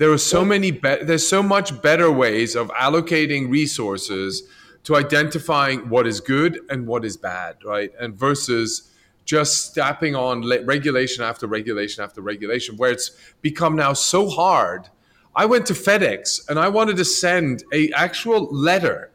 [0.00, 0.72] there are so many.
[0.72, 4.42] Be- there's so much better ways of allocating resources
[4.82, 7.92] to identifying what is good and what is bad, right?
[8.00, 8.89] And versus
[9.24, 13.12] just stepping on regulation after regulation after regulation, where it's
[13.42, 14.88] become now so hard
[15.34, 19.10] I went to FedEx and I wanted to send a actual letter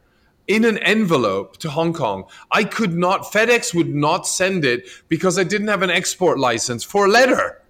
[0.48, 2.24] in an envelope to Hong Kong.
[2.50, 6.84] I could not, FedEx would not send it because I didn't have an export license
[6.84, 7.62] for a letter.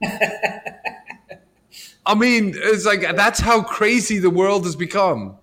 [2.04, 5.36] I mean, it's like that's how crazy the world has become.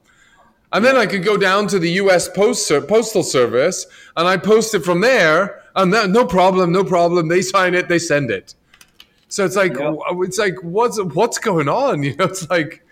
[0.72, 4.76] And then I could go down to the US Post, Postal Service and I post
[4.76, 7.28] it from there, and no problem, no problem.
[7.28, 8.56] They sign it, they send it.
[9.28, 9.96] So it's like yep.
[10.22, 12.04] it's like what's what's going on?
[12.10, 12.84] You know, it's like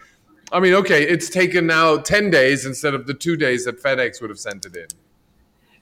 [0.52, 4.22] I mean, okay, it's taken now ten days instead of the two days that FedEx
[4.22, 4.88] would have sent it in.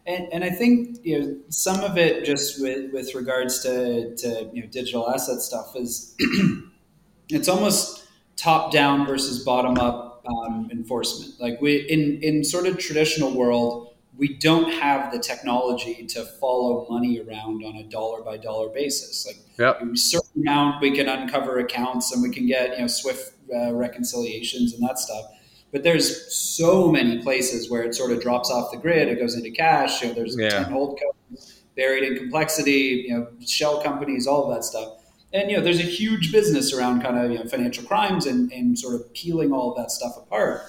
[0.08, 4.50] And, and I think you know some of it just with, with regards to, to
[4.54, 6.16] you know digital asset stuff is
[7.30, 11.40] it's almost top down versus bottom up um, enforcement.
[11.40, 16.86] Like we in in sort of traditional world, we don't have the technology to follow
[16.90, 19.26] money around on a dollar by dollar basis.
[19.26, 19.82] Like yep.
[19.82, 23.74] a certain amount, we can uncover accounts and we can get you know Swift uh,
[23.74, 25.26] reconciliations and that stuff.
[25.72, 29.10] But there's so many places where it sort of drops off the grid.
[29.10, 30.02] It goes into cash.
[30.02, 30.50] You know, there's yeah.
[30.50, 33.06] ten hold codes buried in complexity.
[33.08, 34.94] You know, shell companies, all of that stuff.
[35.34, 38.52] And you know, there's a huge business around kind of you know financial crimes and,
[38.54, 40.62] and sort of peeling all of that stuff apart.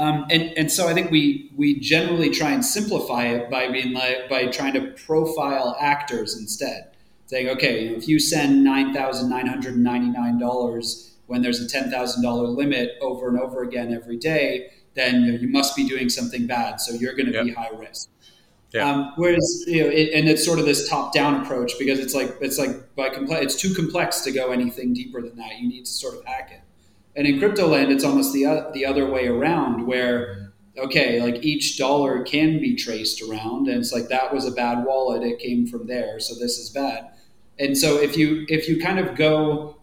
[0.00, 3.92] Um, and, and so I think we we generally try and simplify it by being
[3.92, 6.96] like by trying to profile actors instead,
[7.26, 11.42] saying okay, you know, if you send nine thousand nine hundred ninety nine dollars when
[11.42, 15.38] there's a ten thousand dollar limit over and over again every day, then you, know,
[15.38, 17.44] you must be doing something bad, so you're going to yep.
[17.44, 18.08] be high risk.
[18.72, 18.90] Yeah.
[18.90, 22.34] Um, whereas you know, it, and it's sort of this top-down approach because it's like
[22.40, 25.58] it's like by complex, it's too complex to go anything deeper than that.
[25.58, 26.62] You need to sort of hack it.
[27.16, 31.76] And in crypto land, it's almost the, the other way around where, okay, like each
[31.76, 33.68] dollar can be traced around.
[33.68, 35.22] And it's like, that was a bad wallet.
[35.22, 36.20] It came from there.
[36.20, 37.10] So this is bad.
[37.58, 39.76] And so if you, if you kind of go,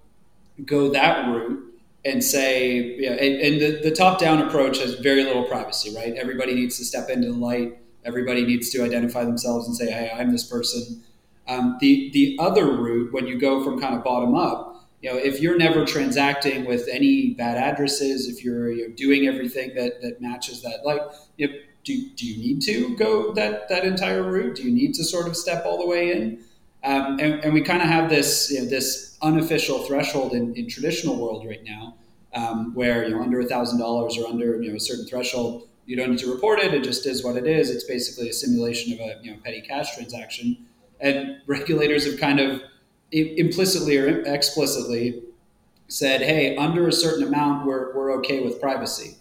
[0.65, 1.63] go that route
[2.05, 6.15] and say, yeah, and, and the, the top down approach has very little privacy, right?
[6.15, 7.77] Everybody needs to step into the light.
[8.05, 11.03] Everybody needs to identify themselves and say, hey, I'm this person.
[11.47, 15.17] Um, the, the other route, when you go from kind of bottom up, you know,
[15.17, 20.21] if you're never transacting with any bad addresses, if you're, you're doing everything that, that
[20.21, 21.01] matches that, like,
[21.37, 24.55] you know, do, do you need to go that, that entire route?
[24.55, 26.43] Do you need to sort of step all the way in?
[26.83, 30.69] Um, and, and, we kind of have this, you know, this unofficial threshold in, in
[30.69, 31.95] traditional world right now,
[32.33, 35.67] um, where, you know, under a thousand dollars or under, you know, a certain threshold,
[35.85, 36.73] you don't need to report it.
[36.73, 37.71] It just is what it is.
[37.71, 40.65] It's basically a simulation of a, you know, petty cash transaction.
[40.99, 42.61] And regulators have kind of,
[43.11, 45.21] implicitly or explicitly
[45.87, 49.15] said, "Hey, under a certain amount, we're we're okay with privacy."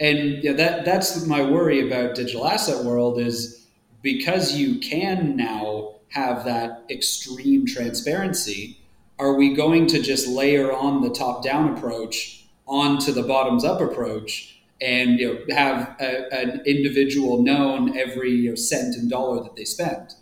[0.00, 3.66] And you know, that that's my worry about digital asset world is
[4.02, 8.78] because you can now have that extreme transparency.
[9.18, 13.80] Are we going to just layer on the top down approach onto the bottoms up
[13.80, 19.42] approach and you know, have a, an individual known every you know, cent and dollar
[19.42, 20.14] that they spend?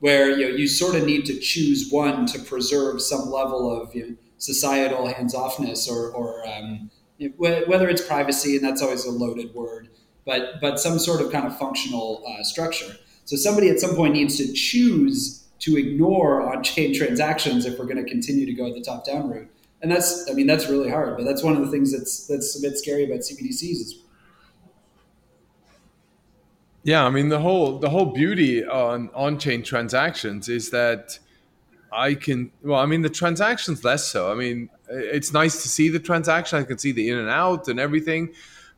[0.00, 3.94] Where you know you sort of need to choose one to preserve some level of
[3.94, 6.90] you know, societal hands-offness or, or um,
[7.36, 9.88] whether it's privacy and that's always a loaded word
[10.28, 12.94] but but some sort of kind of functional uh, structure.
[13.24, 18.04] So somebody at some point needs to choose to ignore on-chain transactions if we're going
[18.04, 19.50] to continue to go the top-down route.
[19.80, 21.16] And that's, I mean, that's really hard.
[21.16, 24.02] But that's one of the things that's that's a bit scary about CBDCs is
[26.82, 31.18] yeah, I mean the whole the whole beauty on on-chain transactions is that
[31.92, 34.30] I can well, I mean the transactions less so.
[34.30, 36.58] I mean it's nice to see the transaction.
[36.58, 38.32] I can see the in and out and everything,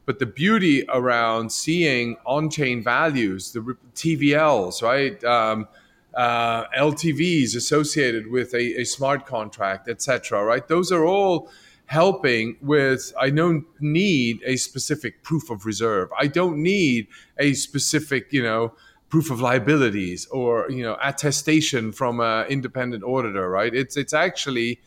[0.06, 5.22] but the beauty around seeing on-chain values, the TVLs, right?
[5.22, 5.68] Um,
[6.14, 10.42] uh, LTVs associated with a, a smart contract, etc.
[10.44, 10.66] Right?
[10.66, 11.48] Those are all
[11.90, 16.08] helping with I don't need a specific proof of reserve.
[16.16, 18.74] I don't need a specific, you know,
[19.08, 23.50] proof of liabilities or you know attestation from an independent auditor.
[23.50, 23.74] Right?
[23.74, 24.80] It's it's actually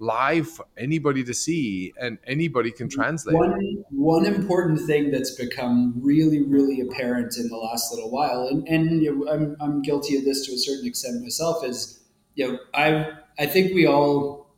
[0.00, 3.36] live for anybody to see and anybody can translate.
[3.36, 8.66] One, one important thing that's become really, really apparent in the last little while, and,
[8.68, 12.00] and you know, I'm, I'm guilty of this to a certain extent myself, is
[12.34, 14.56] you know I I think we all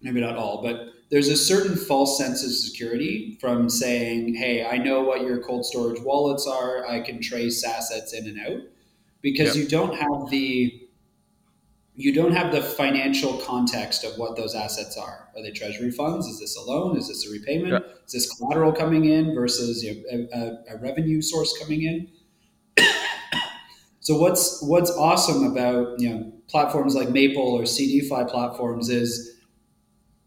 [0.00, 4.78] maybe not all, but there's a certain false sense of security from saying, hey, I
[4.78, 6.86] know what your cold storage wallets are.
[6.86, 8.62] I can trace assets in and out
[9.22, 9.64] because yep.
[9.64, 10.80] you don't have the
[11.96, 15.28] you don't have the financial context of what those assets are.
[15.36, 16.26] Are they treasury funds?
[16.26, 16.96] Is this a loan?
[16.96, 17.72] Is this a repayment?
[17.72, 18.02] Yep.
[18.06, 22.08] Is this collateral coming in versus know, a, a, revenue source coming in?
[24.00, 29.33] so what's what's awesome about you know platforms like Maple or CDFI platforms is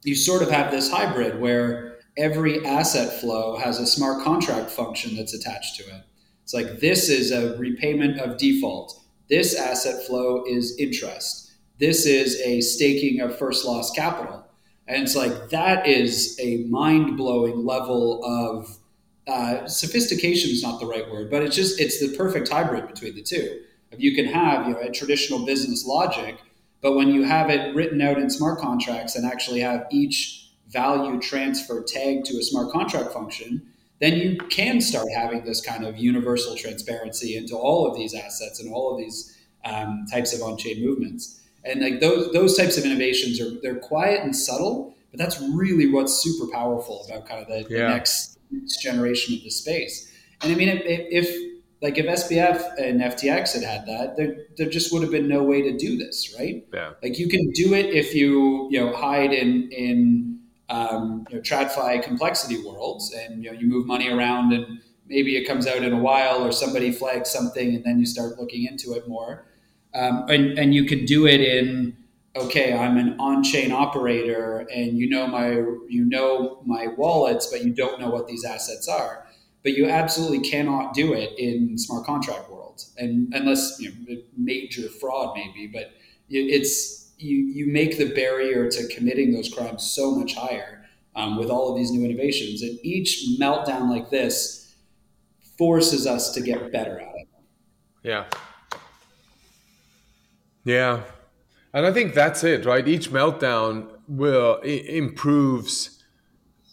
[0.07, 5.15] you sort of have this hybrid where every asset flow has a smart contract function
[5.17, 6.01] that's attached to it.
[6.43, 9.03] It's like this is a repayment of default.
[9.29, 11.51] This asset flow is interest.
[11.77, 14.45] This is a staking of first loss capital.
[14.87, 18.77] And it's like that is a mind blowing level of
[19.27, 23.13] uh, sophistication is not the right word, but it's just it's the perfect hybrid between
[23.13, 23.59] the two.
[23.91, 26.37] If you can have you know a traditional business logic
[26.81, 31.19] but when you have it written out in smart contracts and actually have each value
[31.19, 33.61] transfer tagged to a smart contract function,
[33.99, 38.59] then you can start having this kind of universal transparency into all of these assets
[38.59, 41.41] and all of these um, types of on-chain movements.
[41.63, 45.91] And like those those types of innovations are they're quiet and subtle, but that's really
[45.91, 47.87] what's super powerful about kind of the, yeah.
[47.87, 50.11] the next, next generation of the space.
[50.41, 54.69] And I mean, if, if like if SBF and FTX had had that, there, there
[54.69, 56.65] just would have been no way to do this, right?
[56.73, 56.93] Yeah.
[57.03, 61.41] Like you can do it if you you know hide in in um, you know,
[61.41, 65.83] TradFi complexity worlds, and you know you move money around, and maybe it comes out
[65.83, 69.45] in a while, or somebody flags something, and then you start looking into it more.
[69.93, 71.95] Um, and and you can do it in
[72.35, 75.51] okay, I'm an on-chain operator, and you know my
[75.87, 79.26] you know my wallets, but you don't know what these assets are
[79.63, 84.87] but you absolutely cannot do it in smart contract world, and unless you know major
[84.89, 85.91] fraud maybe, but
[86.29, 90.85] it's you you make the barrier to committing those crimes so much higher
[91.15, 94.75] um, with all of these new innovations, and each meltdown like this
[95.57, 97.27] forces us to get better at it.
[98.03, 98.25] Yeah.
[100.63, 101.03] Yeah.
[101.73, 102.87] And I think that's it, right?
[102.87, 105.96] Each meltdown will improves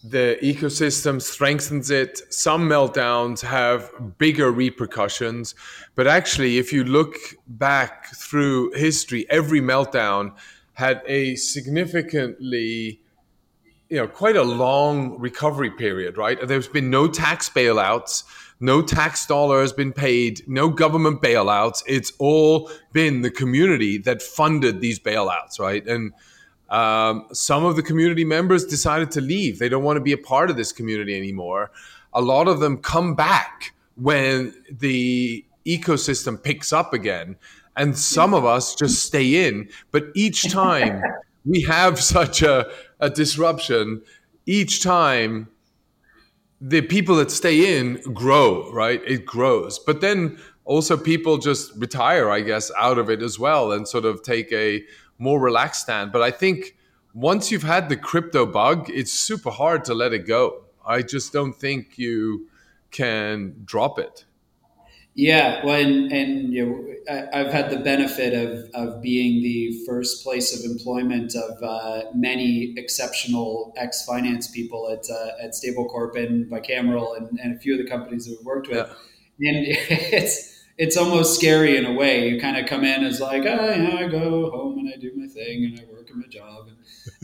[0.09, 2.21] the ecosystem strengthens it.
[2.33, 5.55] Some meltdowns have bigger repercussions.
[5.95, 7.15] But actually, if you look
[7.47, 10.33] back through history, every meltdown
[10.73, 13.01] had a significantly,
[13.89, 16.37] you know, quite a long recovery period, right?
[16.45, 18.23] There's been no tax bailouts,
[18.59, 21.83] no tax dollar has been paid, no government bailouts.
[21.87, 25.85] It's all been the community that funded these bailouts, right?
[25.87, 26.13] And
[26.69, 29.59] um, some of the community members decided to leave.
[29.59, 31.71] They don't want to be a part of this community anymore.
[32.13, 37.35] A lot of them come back when the ecosystem picks up again.
[37.77, 39.69] And some of us just stay in.
[39.91, 41.01] But each time
[41.45, 44.01] we have such a, a disruption,
[44.45, 45.49] each time
[46.61, 49.01] the people that stay in grow, right?
[49.05, 49.77] It grows.
[49.77, 54.05] But then also people just retire, I guess, out of it as well and sort
[54.05, 54.83] of take a
[55.17, 56.11] more relaxed stand.
[56.11, 56.75] But I think
[57.13, 60.65] once you've had the crypto bug, it's super hard to let it go.
[60.85, 62.49] I just don't think you
[62.91, 64.25] can drop it.
[65.17, 69.85] Yeah, well, and, and you know, I, have had the benefit of, of being the
[69.85, 76.17] first place of employment of uh, many exceptional ex finance people at uh, at Stablecorp
[76.17, 78.93] and Bicameral and, and a few of the companies that we've worked with.
[79.39, 79.51] Yeah.
[79.51, 82.29] And it's it's almost scary in a way.
[82.29, 85.11] You kind of come in as like, oh, yeah, I go home and I do
[85.15, 86.69] my thing and I work in my job.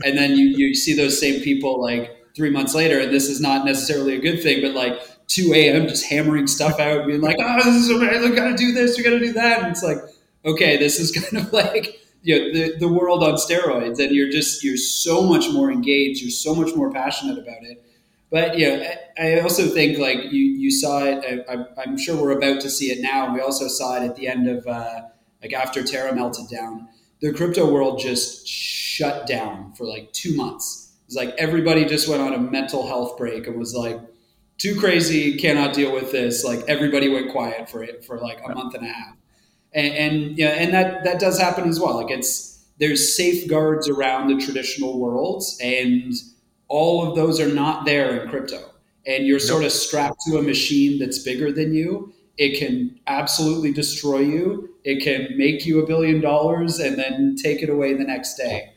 [0.04, 3.40] And, then you, you see those same people like three months later, and this is
[3.40, 5.86] not necessarily a good thing, but like 2 a.m.
[5.86, 8.30] just hammering stuff out, being like, oh, this is amazing.
[8.30, 8.96] We got to do this.
[8.96, 9.62] We got to do that.
[9.62, 9.98] And it's like,
[10.44, 13.98] okay, this is kind of like, you know, the, the world on steroids.
[13.98, 16.22] And you're just, you're so much more engaged.
[16.22, 17.84] You're so much more passionate about it.
[18.32, 18.82] But, you know,
[19.18, 22.70] I, I also think like you, you saw it, I, am sure we're about to
[22.70, 23.32] see it now.
[23.32, 25.02] We also saw it at the end of, uh,
[25.42, 26.88] like after Terra melted down,
[27.20, 30.94] the crypto world just shut down for like two months.
[31.06, 34.00] It's like everybody just went on a mental health break and was like,
[34.56, 36.42] too crazy, cannot deal with this.
[36.42, 39.16] Like everybody went quiet for it for like a month and a half.
[39.74, 41.96] And, and yeah, and that that does happen as well.
[41.96, 46.12] Like it's there's safeguards around the traditional worlds, and
[46.72, 48.70] all of those are not there in crypto.
[49.06, 52.14] And you're sort of strapped to a machine that's bigger than you.
[52.38, 54.74] It can absolutely destroy you.
[54.82, 58.72] It can make you a billion dollars and then take it away the next day.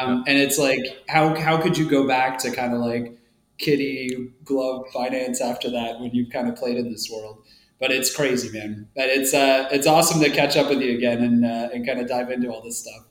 [0.00, 3.18] Um, and it's like, how how could you go back to kind of like
[3.58, 7.42] kitty glove finance after that when you've kind of played in this world?
[7.82, 8.88] but it's crazy, man.
[8.94, 11.98] But it's uh, it's awesome to catch up with you again and uh, and kind
[11.98, 13.08] of dive into all this stuff.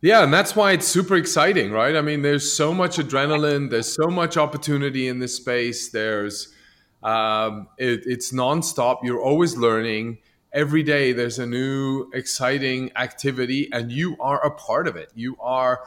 [0.00, 1.96] Yeah, and that's why it's super exciting, right?
[1.96, 5.90] I mean, there's so much adrenaline, there's so much opportunity in this space.
[5.90, 6.54] There's
[7.02, 8.98] um, it, it's nonstop.
[9.02, 10.18] You're always learning.
[10.52, 15.10] Every day there's a new exciting activity, and you are a part of it.
[15.14, 15.80] You are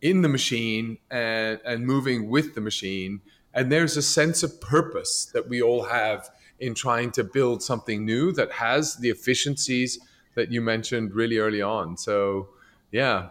[0.00, 3.20] in the machine and, and moving with the machine.
[3.52, 6.28] And there's a sense of purpose that we all have
[6.60, 9.98] in trying to build something new that has the efficiencies
[10.34, 11.96] that you mentioned really early on.
[11.96, 12.50] So,
[12.92, 13.30] yeah.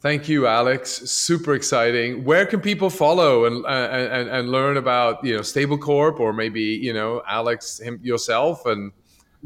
[0.00, 0.90] Thank you, Alex.
[1.10, 2.24] Super exciting.
[2.24, 6.92] Where can people follow and and, and learn about you know Stablecorp or maybe you
[6.92, 8.92] know Alex him, yourself and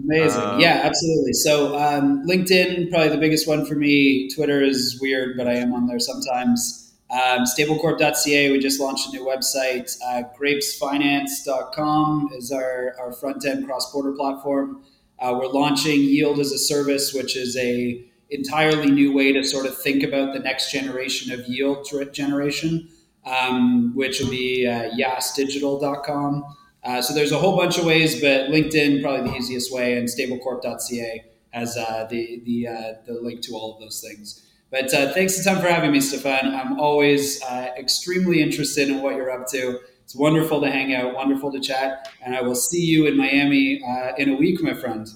[0.03, 0.43] Amazing.
[0.43, 1.35] Um, yeah, absolutely.
[1.35, 4.29] So um, LinkedIn, probably the biggest one for me.
[4.29, 6.93] Twitter is weird, but I am on there sometimes.
[7.11, 9.97] Um, stablecorp.ca, we just launched a new website.
[10.05, 14.83] Uh, grapesfinance.com is our, our front end cross border platform.
[15.21, 19.67] Uh, we're launching Yield as a Service, which is a entirely new way to sort
[19.67, 22.89] of think about the next generation of yield generation,
[23.25, 26.45] um, which will be uh, yasdigital.com.
[26.83, 30.09] Uh, so there's a whole bunch of ways, but LinkedIn probably the easiest way, and
[30.09, 34.47] stablecorp.ca has uh, the the uh, the link to all of those things.
[34.71, 36.55] But uh, thanks a ton for having me, Stefan.
[36.55, 39.81] I'm always uh, extremely interested in what you're up to.
[40.03, 43.83] It's wonderful to hang out, wonderful to chat, and I will see you in Miami
[44.19, 45.09] in a week, my friend.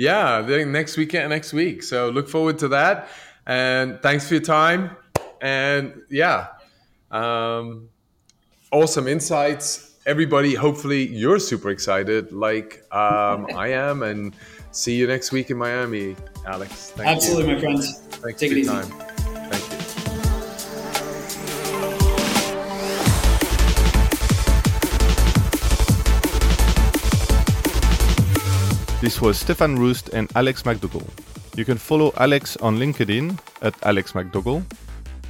[0.00, 1.82] Yeah, next weekend, next week.
[1.82, 3.08] So look forward to that.
[3.46, 4.96] And thanks for your time.
[5.42, 6.46] And yeah,
[7.10, 7.90] um,
[8.72, 9.98] awesome insights.
[10.06, 14.02] Everybody, hopefully you're super excited, like um, I am.
[14.02, 14.34] And
[14.70, 16.16] see you next week in Miami,
[16.46, 16.92] Alex.
[16.92, 17.54] Thank Absolutely, you.
[17.56, 17.98] my friends.
[18.22, 19.09] Thanks Take for your time.
[29.00, 31.08] This was Stefan Rust and Alex McDougall.
[31.56, 34.62] You can follow Alex on LinkedIn at Alex McDougall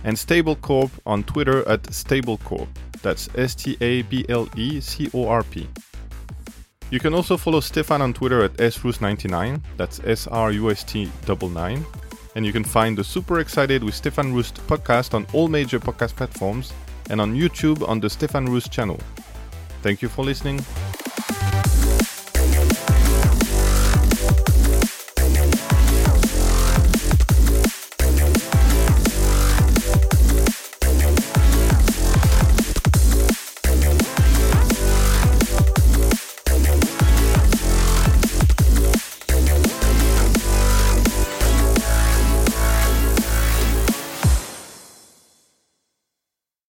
[0.03, 2.67] and Stablecorp on Twitter at Stablecorp.
[3.01, 5.69] That's S T A B L E C O R P.
[6.91, 11.09] You can also follow Stefan on Twitter at srust99, that's S R U S T
[11.29, 11.87] 99,
[12.35, 16.17] and you can find the Super Excited with Stefan Rust podcast on all major podcast
[16.17, 16.73] platforms
[17.09, 18.99] and on YouTube on the Stefan Rust channel.
[19.83, 20.61] Thank you for listening.